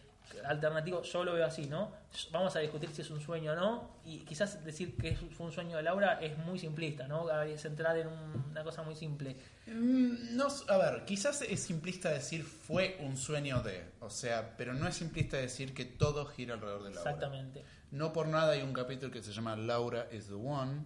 [0.45, 1.91] alternativo, yo lo veo así, ¿no?
[2.31, 5.51] Vamos a discutir si es un sueño o no, y quizás decir que fue un
[5.51, 7.29] sueño de Laura es muy simplista, ¿no?
[7.41, 9.35] Es entrar en un- una cosa muy simple.
[9.67, 14.73] Mm, No, a ver, quizás es simplista decir fue un sueño de, o sea, pero
[14.73, 17.11] no es simplista decir que todo gira alrededor de Laura.
[17.11, 17.63] Exactamente.
[17.91, 20.83] No por nada hay un capítulo que se llama Laura is the One.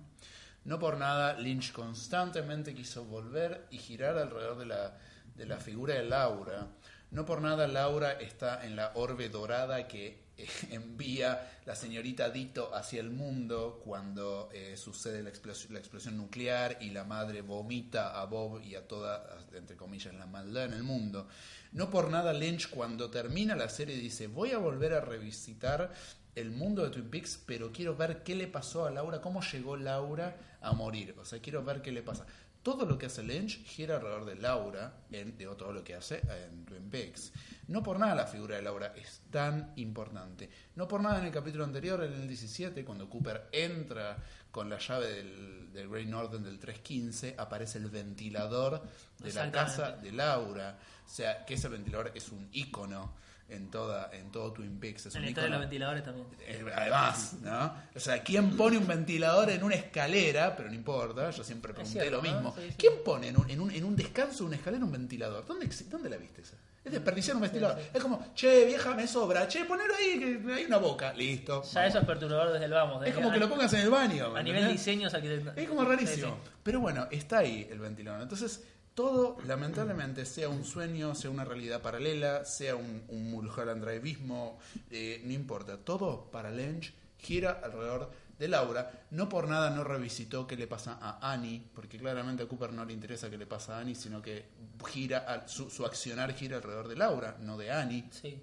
[0.66, 4.98] No por nada Lynch constantemente quiso volver y girar alrededor de la,
[5.36, 6.68] de la figura de Laura.
[7.14, 10.24] No por nada Laura está en la orbe dorada que
[10.72, 16.80] envía la señorita Dito hacia el mundo cuando eh, sucede la explosión, la explosión nuclear
[16.82, 20.82] y la madre vomita a Bob y a toda, entre comillas, la maldad en el
[20.82, 21.28] mundo.
[21.72, 25.94] No por nada Lynch cuando termina la serie dice voy a volver a revisitar
[26.34, 29.78] el mundo de Twin Peaks, pero quiero ver qué le pasó a Laura, cómo llegó
[29.78, 31.16] Laura a morir.
[31.20, 32.26] O sea, quiero ver qué le pasa.
[32.64, 36.64] Todo lo que hace Lynch gira alrededor de Laura, en, todo lo que hace en
[36.64, 37.34] Twin Peaks.
[37.68, 40.50] No por nada la figura de Laura es tan importante.
[40.76, 44.18] No por nada en el capítulo anterior, en el 17, cuando Cooper entra
[44.50, 48.82] con la llave del, del Great Northern del 315, aparece el ventilador
[49.20, 50.80] de la casa de Laura.
[51.06, 53.14] O sea, que ese ventilador es un ícono
[53.50, 55.06] en toda en todo Twin Peaks.
[55.08, 56.28] Es En un historia de los ventiladores también.
[56.42, 57.74] eh, Además, ¿no?
[57.96, 60.56] O sea, ¿quién pone un ventilador en una escalera?
[60.56, 62.32] Pero no importa, yo siempre pregunté cierto, lo ¿no?
[62.34, 62.56] mismo.
[62.58, 62.76] Sí, sí.
[62.78, 65.46] ¿Quién pone en un, en, un, en un descanso de una escalera un ventilador?
[65.46, 66.56] ¿Dónde, ¿Dónde la viste esa?
[66.84, 67.80] Es desperdiciar un ventilador.
[67.94, 69.48] Es como, che, vieja, me sobra.
[69.48, 71.14] Che, ponelo ahí, que hay una boca.
[71.14, 71.64] Listo.
[71.64, 71.90] Ya vamos.
[71.90, 72.96] eso es perturbador desde el vamos.
[72.98, 74.32] Es desde- como que lo pongas en el baño.
[74.32, 74.86] ¿me a nivel entendés?
[74.86, 75.14] diseño es
[75.56, 76.38] Es como rarísimo.
[76.62, 78.22] Pero bueno, está ahí el ventilador.
[78.22, 78.64] Entonces,
[78.94, 84.60] todo, lamentablemente, sea un sueño, sea una realidad paralela, sea un, un Mulholland Driveismo,
[84.92, 85.78] eh, no importa.
[85.78, 89.06] Todo para Lynch gira alrededor de Laura.
[89.12, 92.86] No por nada no revisitó qué le pasa a Annie, porque claramente a Cooper no
[92.86, 94.46] le interesa qué le pasa a Annie, sino que
[94.88, 98.06] gira su, su accionar gira alrededor de Laura, no de Annie.
[98.12, 98.42] Sí.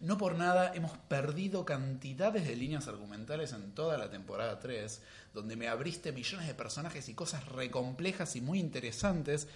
[0.00, 5.02] No por nada hemos perdido cantidades de líneas argumentales en toda la temporada 3,
[5.34, 9.48] donde me abriste millones de personajes y cosas recomplejas y muy interesantes,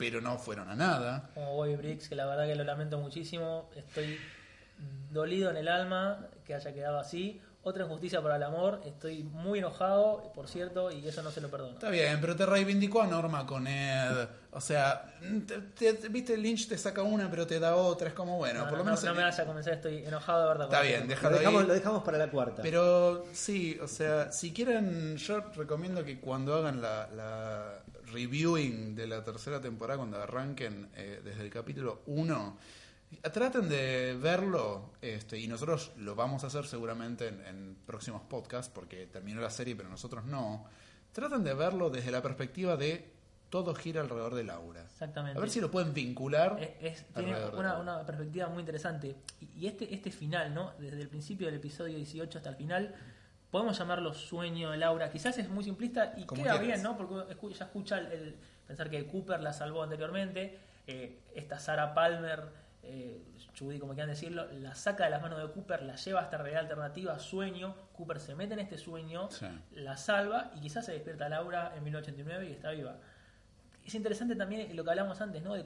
[0.00, 1.30] pero no fueron a nada.
[1.34, 3.68] Como Bobby Briggs, que la verdad que lo lamento muchísimo.
[3.76, 4.18] Estoy
[5.10, 7.40] dolido en el alma que haya quedado así.
[7.62, 8.80] Otra injusticia para el amor.
[8.86, 11.74] Estoy muy enojado, por cierto, y eso no se lo perdono.
[11.74, 14.28] Está bien, pero te reivindicó a Norma con Ed.
[14.52, 15.12] O sea,
[15.46, 18.08] te- te- viste, Lynch te saca una, pero te da otra.
[18.08, 19.04] Es como, bueno, No, por no, lo no, menos...
[19.04, 20.66] no me vayas a comenzar, estoy enojado de verdad.
[20.68, 21.68] con Está bien, Lo déjalo dejamos, ahí.
[21.68, 22.62] lo dejamos para la cuarta.
[22.62, 27.74] Pero sí, o sea, si quieren, yo recomiendo que cuando hagan la, la
[28.12, 32.58] reviewing de la tercera temporada, cuando arranquen eh, desde el capítulo 1,
[33.32, 38.70] traten de verlo, este, y nosotros lo vamos a hacer seguramente en, en próximos podcasts,
[38.74, 40.66] porque terminó la serie, pero nosotros no.
[41.12, 43.12] Traten de verlo desde la perspectiva de
[43.48, 44.82] todo gira alrededor de Laura.
[44.82, 45.36] Exactamente.
[45.36, 46.56] A ver si lo pueden vincular.
[46.80, 49.16] Es- es- tiene una perspectiva muy interesante.
[49.40, 50.72] Y, y este, este final, ¿no?
[50.78, 52.94] Desde el principio del episodio 18 hasta el final,
[53.50, 55.10] podemos llamarlo sueño de Laura.
[55.10, 56.66] Quizás es muy simplista y Como queda quieras.
[56.66, 56.96] bien, ¿no?
[56.96, 58.36] Porque escu- ya escucha el, el
[58.66, 60.58] pensar que Cooper la salvó anteriormente.
[60.86, 62.42] eh, esta Sarah Palmer,
[62.82, 63.22] eh,
[63.58, 66.38] Judy, como quieran decirlo, la saca de las manos de Cooper, la lleva a esta
[66.38, 67.74] realidad alternativa, sueño.
[67.92, 69.46] Cooper se mete en este sueño, Sí.
[69.72, 72.96] la salva y quizás se despierta Laura en 1989 y está viva
[73.84, 75.54] es interesante también lo que hablamos antes, ¿no?
[75.54, 75.64] De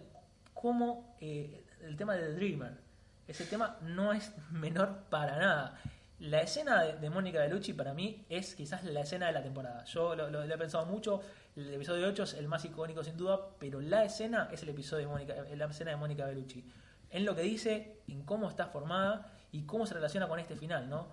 [0.54, 2.72] cómo eh, el tema de The Dreamer,
[3.26, 5.80] ese tema no es menor para nada.
[6.20, 9.84] La escena de, de Mónica Bellucci para mí es quizás la escena de la temporada.
[9.84, 11.20] Yo lo, lo- lo he pensado mucho,
[11.56, 15.06] el episodio 8 es el más icónico sin duda, pero la escena es el episodio
[15.06, 16.64] de Mónica, eh, la escena de Mónica Bellucci.
[17.10, 20.88] En lo que dice, en cómo está formada y cómo se relaciona con este final,
[20.88, 21.08] ¿no?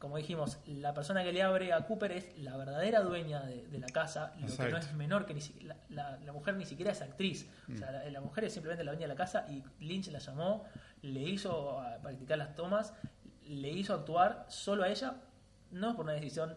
[0.00, 3.78] como dijimos, la persona que le abre a Cooper es la verdadera dueña de, de
[3.78, 6.66] la casa, lo que no es menor que ni si- la, la- la mujer ni
[6.66, 7.48] siquiera es actriz.
[7.72, 10.18] O sea, la, la mujer es simplemente la dueña de la casa y Lynch la
[10.18, 10.64] llamó,
[11.00, 12.92] le hizo practicar las tomas,
[13.48, 15.14] le hizo actuar solo a ella,
[15.70, 16.56] no por una decisión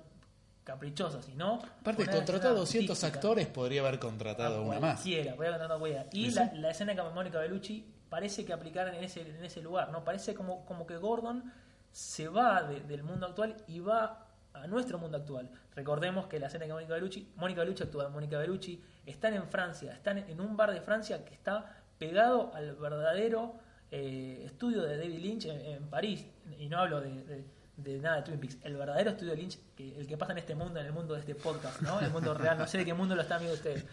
[0.63, 1.55] caprichosa, sino.
[1.81, 3.07] Aparte, contratado decisión 200 artística.
[3.17, 4.95] actores, podría haber contratado A una más.
[5.01, 6.05] cualquiera, podría haber contratado a cualquiera.
[6.11, 9.61] Y Sí, la, la escena que Mónica Bellucci parece que aplicaran en ese, en ese
[9.61, 10.03] lugar, ¿no?
[10.03, 11.51] Parece como, como que Gordon
[11.91, 15.49] se va de- del mundo actual y va a nuestro mundo actual.
[15.75, 19.93] Recordemos que la escena que Mónica Bellucci, Mónica Bellucci actúa Mónica Bellucci, están en Francia,
[19.93, 23.55] están en un bar de Francia que está pegado al verdadero
[23.91, 26.25] eh, estudio de David Lynch en, en París.
[26.59, 29.57] Y no hablo de, de- de nada de Twin Peaks, el verdadero estudio de Lynch,
[29.73, 32.01] que, el que pasa en este mundo, en el mundo de este podcast, ¿no?
[32.01, 33.85] El mundo real, no sé de qué mundo lo están viendo ustedes.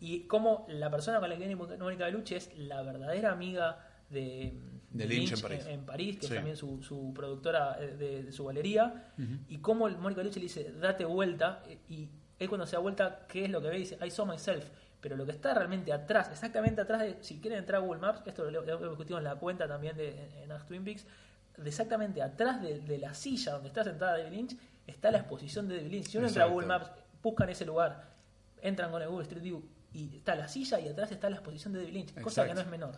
[0.00, 4.60] Y como la persona con la que viene Mónica Bellucci es la verdadera amiga de,
[4.90, 5.66] De Lynch en París.
[5.66, 6.32] en París, que Sí.
[6.34, 9.14] es también su, su productora de, de su galería,
[9.48, 13.46] y como Mónica Bellucci le dice, date vuelta, y él cuando se da vuelta, ¿qué
[13.46, 13.78] es lo que ve?
[13.78, 14.68] Dice, I saw myself.
[15.02, 18.22] Pero lo que está realmente atrás, exactamente atrás de, si quieren entrar a Google Maps,
[18.24, 21.04] esto lo, lo discutimos en la cuenta también de en, en Ask Twin Peaks,
[21.58, 25.68] de exactamente atrás de, de la silla donde está sentada David Lynch, está la exposición
[25.68, 26.06] de David Lynch.
[26.06, 26.46] Si uno entra a.
[26.46, 26.90] Google Maps,
[27.22, 28.04] buscan ese lugar,
[28.62, 31.72] entran con el Google Street View, y está la silla y atrás está la exposición
[31.74, 32.96] de David Lynch, cosa que no es menor.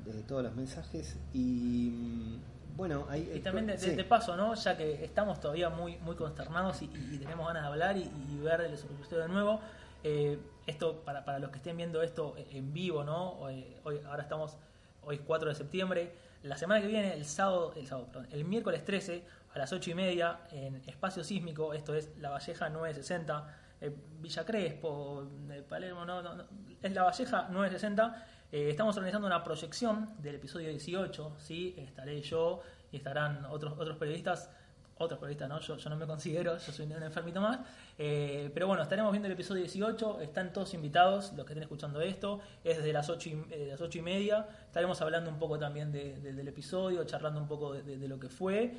[0.05, 1.17] de todos los mensajes.
[1.35, 3.31] Y mm, bueno, ahí...
[3.35, 3.91] Y también de, sí.
[3.95, 4.55] de paso, ¿no?
[4.55, 8.39] Ya que estamos todavía muy, muy consternados y, y tenemos ganas de hablar y, y
[8.41, 9.61] ver episodio de nuevo.
[10.05, 13.31] eh, esto, para, para los que estén viendo esto en vivo, ¿no?
[13.41, 14.57] Hoy, hoy- ahora estamos,
[15.03, 16.13] hoy es 4 de septiembre.
[16.43, 19.25] La semana que viene, el sábado, el sábado, perdón, el miércoles 13
[19.55, 24.45] a las 8 y media en Espacio Sísmico, esto es La Valleja 960, eh, Villa
[24.45, 26.45] Crespo, eh, Palermo, no, no, no,
[26.83, 28.27] es La Valleja 960.
[28.51, 31.75] Eh, estamos organizando una proyección del episodio 18, ¿sí?
[31.77, 34.51] Estaré yo y estarán otros, otros periodistas,
[34.97, 35.61] otros periodistas, ¿no?
[35.61, 37.61] Yo, yo no me considero, yo soy un enfermito más.
[37.99, 42.01] Eh, pero bueno, estaremos viendo el episodio 18, están todos invitados, los que estén escuchando
[42.01, 44.47] esto, es desde las 8 y, eh, las ocho y media.
[44.67, 48.29] Estaremos hablando un poco también de- de- del episodio, charlando un poco de, lo que
[48.31, 48.75] fue.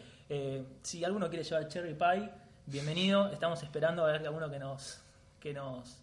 [0.81, 2.29] Si alguno quiere llevar cherry pie,
[2.65, 3.27] bienvenido.
[3.31, 5.01] Estamos esperando a ver alguno que nos,
[5.39, 6.01] que nos,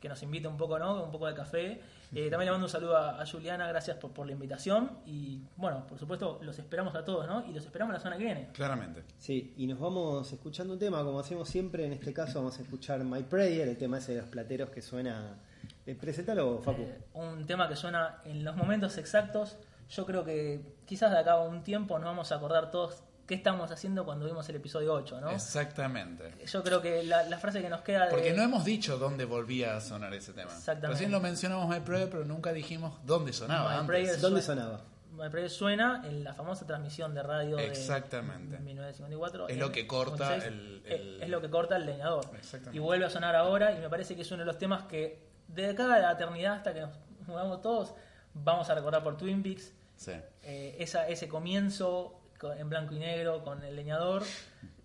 [0.00, 1.02] que nos invite un poco, ¿no?
[1.02, 1.80] Un poco de café.
[2.12, 4.90] Eh, también le mando un saludo a, a Juliana, gracias por, por la invitación.
[5.06, 7.44] Y bueno, por supuesto, los esperamos a todos, ¿no?
[7.48, 8.48] Y los esperamos la semana que viene.
[8.52, 9.02] Claramente.
[9.18, 12.62] Sí, y nos vamos escuchando un tema, como hacemos siempre, en este caso vamos a
[12.62, 15.38] escuchar My Prayer, el tema ese de los plateros que suena...
[15.86, 16.82] Eh, presentalo, Facu.
[16.82, 19.56] Eh, un tema que suena en los momentos exactos.
[19.90, 23.34] Yo creo que quizás de acá a un tiempo nos vamos a acordar todos qué
[23.34, 25.30] estamos haciendo cuando vimos el episodio 8, ¿no?
[25.30, 26.32] Exactamente.
[26.46, 28.10] Yo creo que la, la frase que nos queda de...
[28.10, 30.50] Porque no hemos dicho dónde volvía a sonar ese tema.
[30.52, 30.88] Exactamente.
[30.88, 34.20] Recién lo mencionamos My Prayer, pero nunca dijimos dónde sonaba My antes.
[34.20, 34.84] ¿Dónde suena- sonaba?
[35.12, 38.56] My Prayer suena en la famosa transmisión de radio Exactamente.
[38.56, 39.46] de 1954.
[39.48, 40.44] Es en lo que corta 56.
[40.52, 42.24] el- Es- el- Es lo que corta el leñador.
[42.36, 42.76] Exactamente.
[42.76, 45.22] Y vuelve a sonar ahora y me parece que es uno de los temas que
[45.48, 46.90] de acá a la eternidad hasta que nos
[47.26, 47.94] mudamos todos
[48.34, 49.72] vamos a recordar por Twin Peaks.
[49.96, 50.12] Sí.
[50.42, 52.20] Eh, esa, ese comienzo
[52.58, 54.22] en blanco y negro con el leñador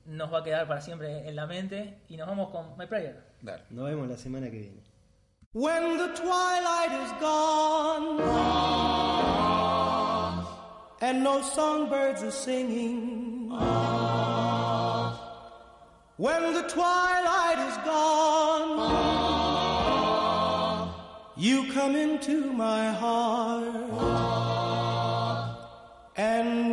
[0.05, 3.23] nos va a quedar para siempre en la mente y nos vamos con My Prayer.
[3.41, 3.63] Dale.
[3.69, 4.83] Nos vemos la semana que viene.
[5.53, 8.21] When the twilight is gone
[11.01, 13.49] and no songbirds are singing,
[16.17, 18.79] when the twilight is gone,
[21.35, 23.63] you come into my heart,
[26.15, 26.68] and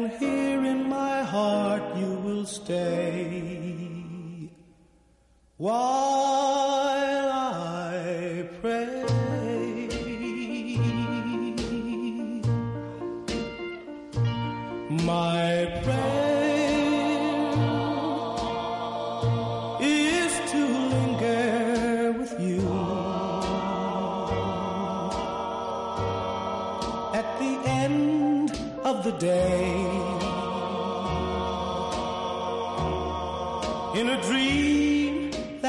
[2.47, 4.49] stay
[5.57, 9.03] while I pray.
[15.05, 16.31] My prayer
[19.81, 20.61] is to
[20.95, 22.63] linger with you
[27.13, 28.51] at the end
[28.85, 30.06] of the day.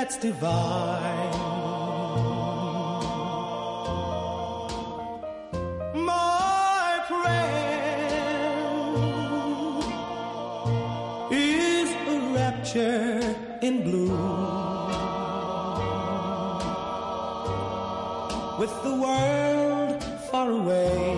[0.08, 1.32] that's divine.
[6.06, 8.08] My prayer
[11.30, 14.16] is a rapture in blue,
[18.60, 21.18] with the world far away.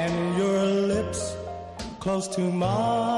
[0.00, 1.36] And your lips
[2.00, 3.13] close to mine.